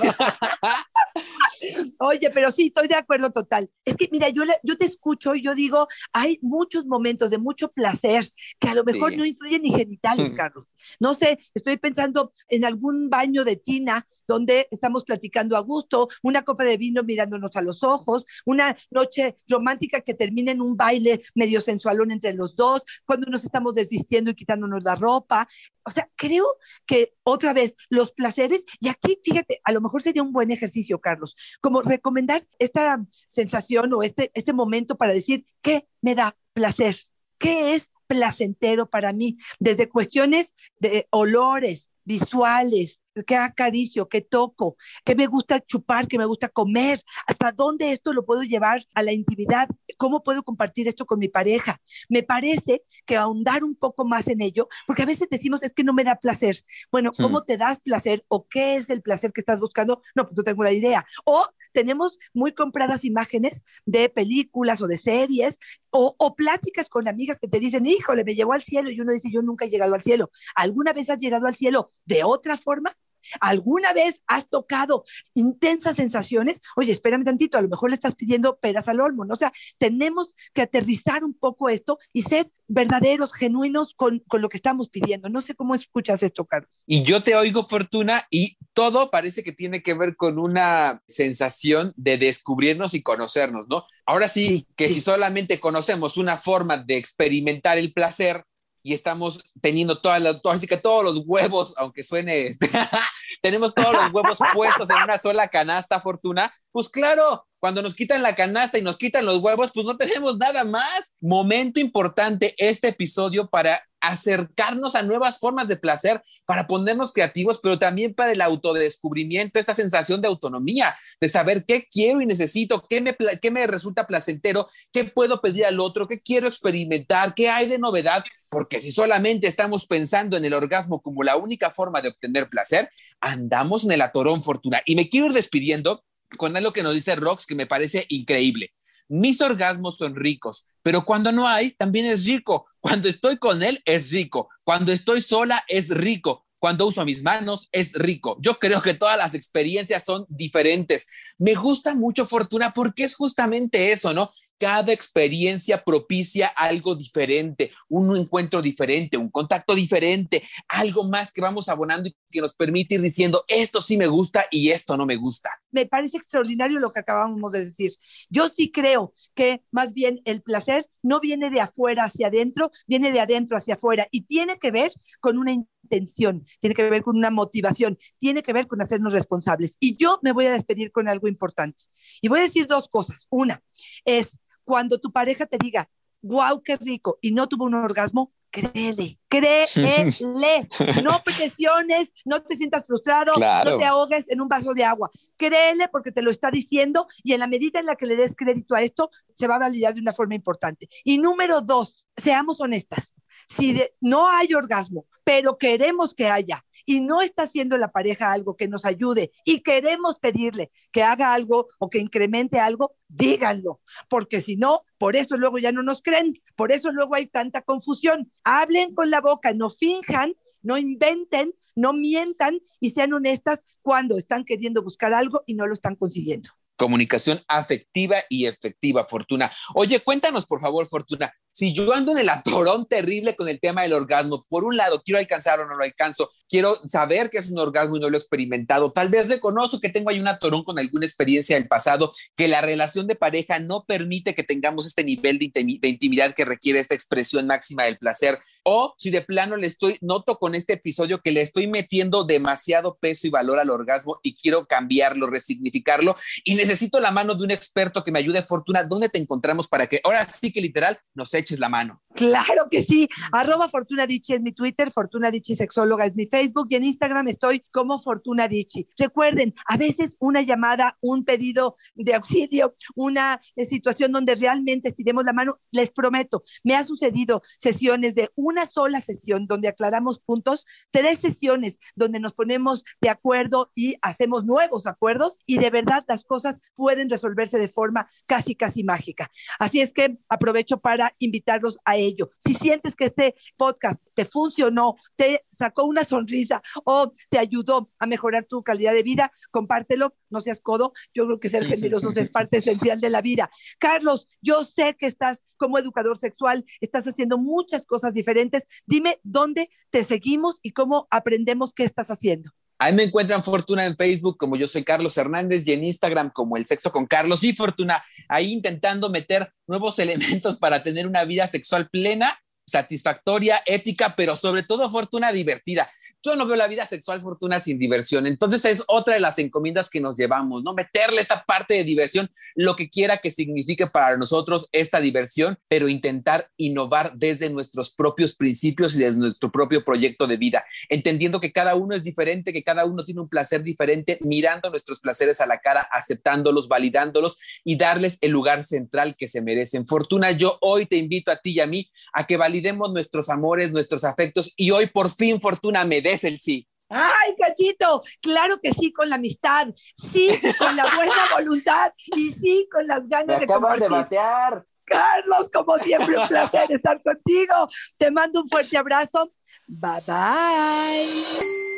Oye, 1.98 2.30
pero 2.30 2.50
sí, 2.50 2.66
estoy 2.66 2.88
de 2.88 2.94
acuerdo 2.94 3.30
total. 3.30 3.70
Es 3.84 3.96
que, 3.96 4.08
mira, 4.10 4.28
yo, 4.28 4.42
yo 4.62 4.78
te 4.78 4.84
escucho 4.84 5.34
y 5.34 5.42
yo 5.42 5.54
digo, 5.54 5.88
hay 6.12 6.38
muchos 6.40 6.86
momentos 6.86 7.30
de 7.30 7.38
mucho 7.38 7.70
placer 7.70 8.24
que 8.58 8.68
a 8.68 8.74
lo 8.74 8.84
mejor 8.84 9.16
no 9.16 9.24
incluyen 9.24 9.62
ni 9.62 9.72
genitales, 9.72 10.30
Carlos. 10.30 10.66
No 11.00 11.14
sé, 11.14 11.38
estoy 11.54 11.76
pensando 11.76 12.32
en 12.48 12.64
algún 12.64 13.10
baño 13.10 13.44
de 13.44 13.56
tina 13.56 14.06
donde 14.26 14.68
estamos 14.70 15.04
platicando 15.04 15.56
a 15.56 15.60
gusto, 15.60 16.08
una 16.22 16.42
copa 16.42 16.64
de 16.64 16.76
vino 16.76 17.02
mirándonos 17.02 17.56
a 17.56 17.62
los 17.62 17.82
ojos, 17.82 18.24
una 18.46 18.76
noche 18.90 19.38
romántica 19.48 20.00
que 20.00 20.14
termina 20.14 20.52
en 20.52 20.60
un 20.60 20.76
baile 20.76 21.20
medio 21.34 21.60
sensualón 21.60 22.10
entre 22.10 22.32
los 22.34 22.56
dos, 22.56 22.82
cuando 23.04 23.30
nos 23.30 23.44
estamos 23.44 23.74
desvistiendo 23.74 24.30
y 24.30 24.34
quitándonos 24.34 24.82
la 24.84 24.94
ropa. 24.94 25.48
O 25.84 25.90
sea, 25.90 26.08
creo 26.16 26.46
que 26.86 27.14
otra 27.22 27.52
vez 27.52 27.76
los 27.88 28.12
placeres, 28.12 28.64
y 28.80 28.88
aquí 28.88 29.18
fíjate, 29.22 29.60
a 29.64 29.72
lo 29.72 29.80
mejor 29.80 30.02
sería 30.02 30.22
un 30.22 30.32
buen 30.32 30.50
ejercicio, 30.50 31.00
Carlos, 31.00 31.36
como 31.60 31.82
recomendar 31.82 32.46
esta 32.58 33.04
sensación 33.28 33.92
o 33.94 34.02
este, 34.02 34.30
este 34.34 34.52
momento 34.52 34.96
para 34.96 35.12
decir 35.12 35.46
qué 35.62 35.88
me 36.00 36.14
da 36.14 36.36
placer, 36.52 36.96
qué 37.38 37.74
es 37.74 37.90
placentero 38.06 38.90
para 38.90 39.12
mí, 39.12 39.38
desde 39.60 39.88
cuestiones 39.88 40.54
de 40.78 41.06
olores, 41.10 41.90
visuales, 42.04 43.00
qué 43.24 43.36
acaricio, 43.36 44.08
qué 44.08 44.20
toco, 44.20 44.76
qué 45.04 45.14
me 45.14 45.26
gusta 45.26 45.60
chupar, 45.60 46.06
qué 46.08 46.18
me 46.18 46.24
gusta 46.24 46.48
comer, 46.48 47.00
hasta 47.26 47.52
dónde 47.52 47.92
esto 47.92 48.12
lo 48.12 48.24
puedo 48.24 48.42
llevar 48.42 48.82
a 48.94 49.02
la 49.02 49.12
intimidad, 49.12 49.68
cómo 49.96 50.22
puedo 50.22 50.42
compartir 50.42 50.88
esto 50.88 51.06
con 51.06 51.18
mi 51.18 51.28
pareja. 51.28 51.80
Me 52.08 52.22
parece 52.22 52.82
que 53.06 53.16
ahondar 53.16 53.64
un 53.64 53.74
poco 53.74 54.04
más 54.04 54.28
en 54.28 54.40
ello, 54.40 54.68
porque 54.86 55.02
a 55.02 55.06
veces 55.06 55.28
decimos, 55.30 55.62
es 55.62 55.72
que 55.72 55.84
no 55.84 55.92
me 55.92 56.04
da 56.04 56.16
placer. 56.16 56.56
Bueno, 56.90 57.12
¿cómo 57.12 57.40
hmm. 57.40 57.44
te 57.46 57.56
das 57.56 57.80
placer 57.80 58.24
o 58.28 58.46
qué 58.48 58.76
es 58.76 58.90
el 58.90 59.02
placer 59.02 59.32
que 59.32 59.40
estás 59.40 59.60
buscando? 59.60 60.02
No, 60.14 60.24
pues 60.24 60.36
no 60.36 60.42
tengo 60.42 60.62
la 60.62 60.72
idea. 60.72 61.06
O 61.24 61.46
tenemos 61.72 62.18
muy 62.34 62.52
compradas 62.52 63.04
imágenes 63.04 63.64
de 63.86 64.08
películas 64.08 64.82
o 64.82 64.86
de 64.86 64.96
series 64.96 65.58
o, 65.90 66.14
o, 66.18 66.34
pláticas 66.34 66.88
con 66.88 67.08
amigas 67.08 67.38
que 67.40 67.48
te 67.48 67.60
dicen, 67.60 67.86
híjole, 67.86 68.24
me 68.24 68.34
llevó 68.34 68.52
al 68.52 68.62
cielo 68.62 68.90
y 68.90 69.00
uno 69.00 69.12
dice, 69.12 69.30
yo 69.32 69.42
nunca 69.42 69.64
he 69.64 69.70
llegado 69.70 69.94
al 69.94 70.02
cielo. 70.02 70.30
¿Alguna 70.54 70.92
vez 70.92 71.10
has 71.10 71.20
llegado 71.20 71.46
al 71.46 71.54
cielo 71.54 71.90
de 72.04 72.24
otra 72.24 72.56
forma? 72.56 72.96
¿Alguna 73.40 73.92
vez 73.92 74.22
has 74.26 74.48
tocado 74.48 75.04
intensas 75.34 75.96
sensaciones? 75.96 76.60
Oye, 76.76 76.92
espérame 76.92 77.24
tantito, 77.24 77.58
a 77.58 77.62
lo 77.62 77.68
mejor 77.68 77.90
le 77.90 77.94
estás 77.94 78.14
pidiendo 78.14 78.58
peras 78.58 78.88
al 78.88 79.00
olmo, 79.00 79.24
¿no? 79.24 79.34
O 79.34 79.38
sea, 79.38 79.52
tenemos 79.78 80.32
que 80.52 80.62
aterrizar 80.62 81.24
un 81.24 81.34
poco 81.34 81.68
esto 81.68 81.98
y 82.12 82.22
ser 82.22 82.50
verdaderos, 82.68 83.32
genuinos 83.32 83.94
con, 83.94 84.20
con, 84.28 84.40
lo 84.40 84.48
que 84.48 84.56
estamos 84.56 84.88
pidiendo. 84.88 85.28
No 85.28 85.42
sé 85.42 85.54
cómo 85.54 85.74
escuchas 85.74 86.22
esto, 86.22 86.44
Carlos. 86.44 86.70
Y 86.86 87.02
yo 87.02 87.22
te 87.22 87.34
oigo, 87.34 87.64
Fortuna, 87.64 88.22
y 88.30 88.56
todo 88.72 89.10
parece 89.10 89.42
que 89.42 89.52
tiene 89.52 89.82
que 89.82 89.94
ver 89.94 90.16
con 90.16 90.38
una 90.38 91.02
sensación 91.08 91.92
de 91.96 92.16
descubrirnos 92.16 92.94
y 92.94 93.02
conocernos, 93.02 93.66
¿no? 93.68 93.84
Ahora 94.06 94.28
sí, 94.28 94.66
que 94.76 94.88
si 94.88 95.00
solamente 95.00 95.60
conocemos 95.60 96.16
una 96.16 96.36
forma 96.36 96.78
de 96.78 96.96
experimentar 96.96 97.78
el 97.78 97.92
placer, 97.92 98.44
y 98.82 98.94
estamos 98.94 99.44
teniendo 99.60 100.00
todas 100.00 100.20
las, 100.20 100.40
así 100.44 100.66
que 100.66 100.76
todos 100.76 101.04
los 101.04 101.22
huevos, 101.26 101.74
aunque 101.76 102.04
suene, 102.04 102.42
este, 102.42 102.68
tenemos 103.42 103.74
todos 103.74 103.92
los 103.92 104.12
huevos 104.12 104.38
puestos 104.54 104.88
en 104.90 105.02
una 105.02 105.18
sola 105.18 105.48
canasta, 105.48 106.00
Fortuna, 106.00 106.52
pues 106.72 106.88
claro, 106.88 107.46
cuando 107.60 107.82
nos 107.82 107.94
quitan 107.94 108.22
la 108.22 108.34
canasta 108.34 108.78
y 108.78 108.82
nos 108.82 108.96
quitan 108.96 109.26
los 109.26 109.38
huevos, 109.38 109.70
pues 109.72 109.86
no 109.86 109.96
tenemos 109.96 110.38
nada 110.38 110.64
más. 110.64 111.12
Momento 111.20 111.78
importante 111.78 112.54
este 112.58 112.88
episodio 112.88 113.48
para 113.48 113.82
acercarnos 114.00 114.94
a 114.94 115.02
nuevas 115.02 115.38
formas 115.38 115.68
de 115.68 115.76
placer, 115.76 116.22
para 116.46 116.66
ponernos 116.66 117.12
creativos, 117.12 117.60
pero 117.62 117.78
también 117.78 118.14
para 118.14 118.32
el 118.32 118.40
autodescubrimiento, 118.40 119.58
esta 119.58 119.74
sensación 119.74 120.22
de 120.22 120.28
autonomía, 120.28 120.96
de 121.20 121.28
saber 121.28 121.66
qué 121.66 121.86
quiero 121.86 122.22
y 122.22 122.26
necesito, 122.26 122.86
qué 122.88 123.02
me, 123.02 123.14
qué 123.40 123.50
me 123.50 123.66
resulta 123.66 124.06
placentero, 124.06 124.68
qué 124.90 125.04
puedo 125.04 125.40
pedir 125.42 125.66
al 125.66 125.80
otro, 125.80 126.06
qué 126.06 126.20
quiero 126.20 126.46
experimentar, 126.46 127.34
qué 127.34 127.50
hay 127.50 127.68
de 127.68 127.78
novedad, 127.78 128.24
porque 128.48 128.80
si 128.80 128.90
solamente 128.90 129.46
estamos 129.46 129.86
pensando 129.86 130.36
en 130.36 130.44
el 130.44 130.54
orgasmo 130.54 131.02
como 131.02 131.22
la 131.22 131.36
única 131.36 131.70
forma 131.70 132.00
de 132.00 132.08
obtener 132.08 132.48
placer, 132.48 132.90
andamos 133.20 133.84
en 133.84 133.92
el 133.92 134.00
atorón 134.00 134.42
fortuna. 134.42 134.80
Y 134.86 134.96
me 134.96 135.08
quiero 135.08 135.26
ir 135.26 135.32
despidiendo 135.34 136.02
con 136.36 136.56
algo 136.56 136.72
que 136.72 136.82
nos 136.82 136.94
dice 136.94 137.14
Rox 137.16 137.46
que 137.46 137.54
me 137.54 137.66
parece 137.66 138.06
increíble. 138.08 138.72
Mis 139.08 139.40
orgasmos 139.40 139.96
son 139.96 140.14
ricos, 140.14 140.66
pero 140.82 141.04
cuando 141.04 141.32
no 141.32 141.48
hay, 141.48 141.72
también 141.72 142.06
es 142.06 142.24
rico. 142.24 142.66
Cuando 142.78 143.08
estoy 143.08 143.38
con 143.38 143.62
él, 143.62 143.82
es 143.84 144.10
rico. 144.12 144.48
Cuando 144.62 144.92
estoy 144.92 145.20
sola, 145.20 145.64
es 145.66 145.88
rico. 145.88 146.46
Cuando 146.60 146.86
uso 146.86 147.04
mis 147.04 147.22
manos, 147.22 147.68
es 147.72 147.94
rico. 147.94 148.36
Yo 148.40 148.58
creo 148.58 148.80
que 148.82 148.94
todas 148.94 149.16
las 149.16 149.34
experiencias 149.34 150.04
son 150.04 150.26
diferentes. 150.28 151.08
Me 151.38 151.54
gusta 151.54 151.94
mucho 151.94 152.26
Fortuna 152.26 152.72
porque 152.72 153.04
es 153.04 153.14
justamente 153.14 153.92
eso, 153.92 154.12
¿no? 154.12 154.32
Cada 154.60 154.92
experiencia 154.92 155.82
propicia 155.82 156.48
algo 156.48 156.94
diferente, 156.94 157.72
un 157.88 158.14
encuentro 158.14 158.60
diferente, 158.60 159.16
un 159.16 159.30
contacto 159.30 159.74
diferente, 159.74 160.42
algo 160.68 161.08
más 161.08 161.32
que 161.32 161.40
vamos 161.40 161.70
abonando 161.70 162.10
y 162.10 162.16
que 162.30 162.42
nos 162.42 162.52
permite 162.52 162.96
ir 162.96 163.00
diciendo, 163.00 163.42
esto 163.48 163.80
sí 163.80 163.96
me 163.96 164.06
gusta 164.06 164.44
y 164.50 164.68
esto 164.70 164.98
no 164.98 165.06
me 165.06 165.16
gusta. 165.16 165.50
Me 165.70 165.86
parece 165.86 166.18
extraordinario 166.18 166.78
lo 166.78 166.92
que 166.92 167.00
acabamos 167.00 167.52
de 167.52 167.64
decir. 167.64 167.92
Yo 168.28 168.50
sí 168.50 168.70
creo 168.70 169.14
que 169.34 169.64
más 169.70 169.94
bien 169.94 170.20
el 170.26 170.42
placer 170.42 170.90
no 171.02 171.20
viene 171.20 171.48
de 171.48 171.62
afuera 171.62 172.04
hacia 172.04 172.26
adentro, 172.26 172.70
viene 172.86 173.12
de 173.12 173.20
adentro 173.20 173.56
hacia 173.56 173.76
afuera 173.76 174.08
y 174.10 174.26
tiene 174.26 174.58
que 174.58 174.70
ver 174.70 174.92
con 175.20 175.38
una 175.38 175.52
intención, 175.52 176.44
tiene 176.60 176.74
que 176.74 176.90
ver 176.90 177.02
con 177.02 177.16
una 177.16 177.30
motivación, 177.30 177.96
tiene 178.18 178.42
que 178.42 178.52
ver 178.52 178.66
con 178.66 178.82
hacernos 178.82 179.14
responsables. 179.14 179.76
Y 179.80 179.96
yo 179.96 180.18
me 180.22 180.32
voy 180.32 180.44
a 180.44 180.52
despedir 180.52 180.92
con 180.92 181.08
algo 181.08 181.28
importante. 181.28 181.84
Y 182.20 182.28
voy 182.28 182.40
a 182.40 182.42
decir 182.42 182.66
dos 182.66 182.88
cosas. 182.90 183.26
Una 183.30 183.62
es 184.04 184.38
cuando 184.70 184.98
tu 185.00 185.10
pareja 185.10 185.46
te 185.46 185.58
diga, 185.58 185.90
wow, 186.22 186.62
qué 186.62 186.76
rico, 186.76 187.18
y 187.20 187.32
no 187.32 187.48
tuvo 187.48 187.64
un 187.64 187.74
orgasmo, 187.74 188.32
créele, 188.50 189.18
créele. 189.30 190.68
No 191.04 191.22
presiones, 191.24 192.10
no 192.24 192.42
te 192.42 192.56
sientas 192.56 192.86
frustrado, 192.86 193.32
no 193.64 193.76
te 193.78 193.84
ahogues 193.84 194.28
en 194.28 194.40
un 194.40 194.48
vaso 194.48 194.74
de 194.74 194.84
agua. 194.84 195.10
Créele 195.36 195.88
porque 195.88 196.12
te 196.12 196.20
lo 196.20 196.30
está 196.30 196.50
diciendo 196.50 197.06
y 197.22 197.32
en 197.32 197.40
la 197.40 197.46
medida 197.46 197.80
en 197.80 197.86
la 197.86 197.96
que 197.96 198.06
le 198.06 198.16
des 198.16 198.36
crédito 198.36 198.74
a 198.74 198.82
esto, 198.82 199.10
se 199.34 199.46
va 199.46 199.54
a 199.54 199.60
validar 199.60 199.94
de 199.94 200.00
una 200.00 200.12
forma 200.12 200.34
importante. 200.34 200.88
Y 201.04 201.18
número 201.18 201.60
dos, 201.60 202.06
seamos 202.16 202.60
honestas. 202.60 203.14
Si 203.48 203.80
no 204.00 204.28
hay 204.28 204.52
orgasmo, 204.54 205.06
pero 205.24 205.58
queremos 205.58 206.14
que 206.14 206.28
haya 206.28 206.64
y 206.84 207.00
no 207.00 207.22
está 207.22 207.44
haciendo 207.44 207.76
la 207.76 207.92
pareja 207.92 208.32
algo 208.32 208.56
que 208.56 208.68
nos 208.68 208.84
ayude 208.84 209.30
y 209.44 209.60
queremos 209.60 210.18
pedirle 210.18 210.72
que 210.90 211.02
haga 211.02 211.32
algo 211.32 211.68
o 211.78 211.88
que 211.88 211.98
incremente 211.98 212.58
algo, 212.58 212.96
díganlo, 213.08 213.80
porque 214.08 214.40
si 214.40 214.56
no, 214.56 214.82
por 214.98 215.16
eso 215.16 215.36
luego 215.36 215.58
ya 215.58 215.72
no 215.72 215.82
nos 215.82 216.02
creen, 216.02 216.32
por 216.56 216.72
eso 216.72 216.90
luego 216.90 217.14
hay 217.14 217.26
tanta 217.26 217.62
confusión. 217.62 218.30
Hablen 218.44 218.94
con 218.94 219.10
la 219.10 219.19
boca, 219.20 219.52
no 219.52 219.70
finjan, 219.70 220.34
no 220.62 220.78
inventen, 220.78 221.54
no 221.74 221.92
mientan 221.92 222.60
y 222.80 222.90
sean 222.90 223.12
honestas 223.12 223.62
cuando 223.82 224.18
están 224.18 224.44
queriendo 224.44 224.82
buscar 224.82 225.14
algo 225.14 225.42
y 225.46 225.54
no 225.54 225.66
lo 225.66 225.72
están 225.72 225.96
consiguiendo 225.96 226.50
comunicación 226.80 227.42
afectiva 227.46 228.16
y 228.30 228.46
efectiva, 228.46 229.04
Fortuna. 229.04 229.52
Oye, 229.74 230.00
cuéntanos, 230.00 230.46
por 230.46 230.62
favor, 230.62 230.86
Fortuna, 230.86 231.30
si 231.52 231.74
yo 231.74 231.92
ando 231.92 232.12
en 232.12 232.18
el 232.18 232.28
atorón 232.28 232.86
terrible 232.86 233.36
con 233.36 233.48
el 233.48 233.60
tema 233.60 233.82
del 233.82 233.92
orgasmo, 233.92 234.46
por 234.48 234.64
un 234.64 234.76
lado, 234.76 235.02
quiero 235.04 235.18
alcanzar 235.18 235.60
o 235.60 235.66
no 235.66 235.76
lo 235.76 235.84
alcanzo, 235.84 236.30
quiero 236.48 236.76
saber 236.88 237.30
que 237.30 237.38
es 237.38 237.50
un 237.50 237.58
orgasmo 237.58 237.96
y 237.96 238.00
no 238.00 238.10
lo 238.10 238.16
he 238.16 238.20
experimentado, 238.20 238.92
tal 238.92 239.08
vez 239.08 239.28
reconozco 239.28 239.80
que 239.80 239.88
tengo 239.88 240.10
ahí 240.10 240.20
un 240.20 240.28
atorón 240.28 240.64
con 240.64 240.78
alguna 240.78 241.06
experiencia 241.06 241.56
del 241.56 241.68
pasado, 241.68 242.14
que 242.36 242.48
la 242.48 242.60
relación 242.60 243.06
de 243.06 243.16
pareja 243.16 243.58
no 243.58 243.84
permite 243.86 244.34
que 244.34 244.42
tengamos 244.42 244.86
este 244.86 245.04
nivel 245.04 245.38
de, 245.38 245.88
intimidad 245.88 246.34
que 246.34 246.44
requiere 246.44 246.80
esta 246.80 246.94
expresión 246.94 247.46
máxima 247.46 247.84
del 247.84 247.98
placer. 247.98 248.38
O 248.62 248.94
si 248.98 249.10
de 249.10 249.22
plano 249.22 249.56
le 249.56 249.66
estoy, 249.66 249.96
noto 250.02 250.38
con 250.38 250.54
este 250.54 250.74
episodio 250.74 251.20
que 251.20 251.32
le 251.32 251.40
estoy 251.40 251.66
metiendo 251.66 252.24
demasiado 252.24 252.98
peso 253.00 253.26
y 253.26 253.30
valor 253.30 253.58
al 253.58 253.70
orgasmo 253.70 254.20
y 254.22 254.36
quiero 254.36 254.66
cambiarlo, 254.66 255.28
resignificarlo 255.28 256.16
y 256.44 256.54
necesito 256.56 257.00
la 257.00 257.10
mano 257.10 257.34
de 257.34 257.44
un 257.44 257.50
experto 257.52 258.04
que 258.04 258.12
me 258.12 258.18
ayude, 258.18 258.42
Fortuna, 258.42 258.84
¿dónde 258.84 259.08
te 259.08 259.18
encontramos 259.18 259.66
para 259.66 259.86
que 259.86 260.00
ahora 260.04 260.26
sí 260.28 260.52
que 260.52 260.60
literal 260.60 260.98
nos 261.14 261.32
eches 261.40 261.58
la 261.58 261.68
mano? 261.68 262.02
Claro 262.14 262.68
que 262.70 262.82
sí. 262.82 263.08
Arroba 263.32 263.68
Fortuna 263.68 264.04
es 264.04 264.40
mi 264.40 264.52
Twitter, 264.52 264.90
Fortuna 264.90 265.30
Dichi 265.30 265.54
Sexóloga 265.54 266.04
es 266.04 266.16
mi 266.16 266.26
Facebook 266.26 266.66
y 266.70 266.74
en 266.74 266.84
Instagram 266.84 267.28
estoy 267.28 267.64
como 267.70 268.00
Fortuna 268.00 268.48
Dichi. 268.48 268.88
Recuerden, 268.98 269.54
a 269.66 269.76
veces 269.76 270.16
una 270.18 270.42
llamada, 270.42 270.98
un 271.00 271.24
pedido 271.24 271.76
de 271.94 272.14
auxilio, 272.14 272.74
una 272.96 273.40
situación 273.56 274.10
donde 274.10 274.34
realmente 274.34 274.88
estiremos 274.88 275.24
la 275.24 275.32
mano, 275.32 275.60
les 275.70 275.90
prometo, 275.90 276.42
me 276.64 276.74
ha 276.74 276.82
sucedido 276.82 277.42
sesiones 277.58 278.14
de 278.16 278.30
una 278.34 278.66
sola 278.66 279.00
sesión 279.00 279.46
donde 279.46 279.68
aclaramos 279.68 280.18
puntos, 280.18 280.66
tres 280.90 281.20
sesiones 281.20 281.78
donde 281.94 282.18
nos 282.18 282.32
ponemos 282.32 282.84
de 283.00 283.08
acuerdo 283.08 283.70
y 283.74 283.96
hacemos 284.02 284.44
nuevos 284.44 284.86
acuerdos 284.86 285.38
y 285.46 285.58
de 285.58 285.70
verdad 285.70 286.04
las 286.08 286.24
cosas 286.24 286.58
pueden 286.74 287.08
resolverse 287.08 287.58
de 287.58 287.68
forma 287.68 288.08
casi, 288.26 288.56
casi 288.56 288.82
mágica. 288.82 289.30
Así 289.58 289.80
es 289.80 289.92
que 289.92 290.18
aprovecho 290.28 290.80
para 290.80 291.14
invitarlos 291.18 291.78
a 291.84 291.99
ello. 292.00 292.30
Si 292.38 292.54
sientes 292.54 292.96
que 292.96 293.06
este 293.06 293.34
podcast 293.56 294.02
te 294.14 294.24
funcionó, 294.24 294.96
te 295.16 295.44
sacó 295.50 295.84
una 295.84 296.04
sonrisa 296.04 296.62
o 296.84 297.12
te 297.28 297.38
ayudó 297.38 297.90
a 297.98 298.06
mejorar 298.06 298.44
tu 298.44 298.62
calidad 298.62 298.92
de 298.92 299.02
vida, 299.02 299.32
compártelo, 299.50 300.14
no 300.28 300.40
seas 300.40 300.60
codo. 300.60 300.92
Yo 301.14 301.26
creo 301.26 301.40
que 301.40 301.48
ser 301.48 301.64
generoso 301.64 302.10
es 302.10 302.30
parte 302.30 302.58
esencial 302.58 303.00
de 303.00 303.10
la 303.10 303.22
vida. 303.22 303.50
Carlos, 303.78 304.28
yo 304.40 304.64
sé 304.64 304.96
que 304.98 305.06
estás 305.06 305.42
como 305.56 305.78
educador 305.78 306.18
sexual, 306.18 306.64
estás 306.80 307.06
haciendo 307.06 307.38
muchas 307.38 307.84
cosas 307.84 308.14
diferentes. 308.14 308.66
Dime 308.86 309.20
dónde 309.22 309.70
te 309.90 310.04
seguimos 310.04 310.58
y 310.62 310.72
cómo 310.72 311.06
aprendemos 311.10 311.72
qué 311.72 311.84
estás 311.84 312.10
haciendo. 312.10 312.50
Ahí 312.82 312.94
me 312.94 313.02
encuentran 313.02 313.44
Fortuna 313.44 313.84
en 313.84 313.94
Facebook 313.94 314.38
como 314.38 314.56
yo 314.56 314.66
soy 314.66 314.82
Carlos 314.84 315.14
Hernández 315.18 315.68
y 315.68 315.72
en 315.74 315.84
Instagram 315.84 316.30
como 316.30 316.56
El 316.56 316.64
Sexo 316.64 316.90
con 316.90 317.04
Carlos 317.04 317.44
y 317.44 317.52
Fortuna, 317.52 318.02
ahí 318.26 318.52
intentando 318.52 319.10
meter 319.10 319.52
nuevos 319.66 319.98
elementos 320.00 320.56
para 320.56 320.82
tener 320.82 321.06
una 321.06 321.24
vida 321.24 321.46
sexual 321.46 321.90
plena, 321.90 322.40
satisfactoria, 322.66 323.62
ética, 323.66 324.14
pero 324.16 324.34
sobre 324.34 324.62
todo 324.62 324.88
Fortuna 324.88 325.30
divertida. 325.30 325.90
Yo 326.22 326.36
no 326.36 326.46
veo 326.46 326.56
la 326.56 326.68
vida 326.68 326.86
sexual 326.86 327.20
fortuna 327.22 327.60
sin 327.60 327.78
diversión. 327.78 328.26
Entonces 328.26 328.64
es 328.64 328.84
otra 328.88 329.14
de 329.14 329.20
las 329.20 329.38
encomiendas 329.38 329.88
que 329.88 330.00
nos 330.00 330.16
llevamos, 330.16 330.62
¿no? 330.62 330.74
Meterle 330.74 331.20
esta 331.20 331.44
parte 331.44 331.74
de 331.74 331.84
diversión, 331.84 332.30
lo 332.54 332.76
que 332.76 332.90
quiera 332.90 333.18
que 333.18 333.30
signifique 333.30 333.86
para 333.86 334.16
nosotros 334.16 334.68
esta 334.72 335.00
diversión, 335.00 335.58
pero 335.68 335.88
intentar 335.88 336.48
innovar 336.56 337.12
desde 337.16 337.48
nuestros 337.50 337.94
propios 337.94 338.34
principios 338.34 338.96
y 338.96 339.00
desde 339.00 339.16
nuestro 339.16 339.50
propio 339.50 339.84
proyecto 339.84 340.26
de 340.26 340.36
vida, 340.36 340.64
entendiendo 340.88 341.40
que 341.40 341.52
cada 341.52 341.74
uno 341.74 341.94
es 341.94 342.04
diferente, 342.04 342.52
que 342.52 342.62
cada 342.62 342.84
uno 342.84 343.04
tiene 343.04 343.20
un 343.20 343.28
placer 343.28 343.62
diferente, 343.62 344.18
mirando 344.20 344.70
nuestros 344.70 345.00
placeres 345.00 345.40
a 345.40 345.46
la 345.46 345.58
cara, 345.58 345.88
aceptándolos, 345.90 346.68
validándolos 346.68 347.38
y 347.64 347.76
darles 347.76 348.18
el 348.20 348.32
lugar 348.32 348.62
central 348.62 349.16
que 349.16 349.28
se 349.28 349.40
merecen. 349.40 349.86
Fortuna, 349.86 350.32
yo 350.32 350.58
hoy 350.60 350.86
te 350.86 350.96
invito 350.96 351.30
a 351.30 351.36
ti 351.36 351.52
y 351.52 351.60
a 351.60 351.66
mí 351.66 351.90
a 352.12 352.26
que 352.26 352.36
validemos 352.36 352.92
nuestros 352.92 353.30
amores, 353.30 353.72
nuestros 353.72 354.04
afectos 354.04 354.52
y 354.56 354.70
hoy 354.70 354.86
por 354.86 355.10
fin, 355.10 355.40
Fortuna, 355.40 355.84
me 355.84 356.02
es 356.12 356.24
el 356.24 356.40
sí. 356.40 356.66
Ay, 356.88 357.36
cachito, 357.38 358.02
claro 358.20 358.56
que 358.60 358.72
sí 358.72 358.92
con 358.92 359.08
la 359.08 359.14
amistad, 359.16 359.68
sí 360.12 360.28
con 360.58 360.74
la 360.74 360.84
buena 360.96 361.12
voluntad 361.32 361.92
y 362.16 362.30
sí 362.30 362.68
con 362.72 362.86
las 362.88 363.06
ganas 363.08 363.38
Me 363.38 363.40
de 363.40 363.46
compartir. 363.46 363.82
de 363.84 363.88
batear. 363.88 364.66
Carlos, 364.84 365.48
como 365.52 365.78
siempre, 365.78 366.18
un 366.18 366.26
placer 366.26 366.66
estar 366.70 367.00
contigo. 367.02 367.68
Te 367.96 368.10
mando 368.10 368.42
un 368.42 368.48
fuerte 368.48 368.76
abrazo. 368.76 369.32
Bye 369.68 370.00
bye. 370.06 371.69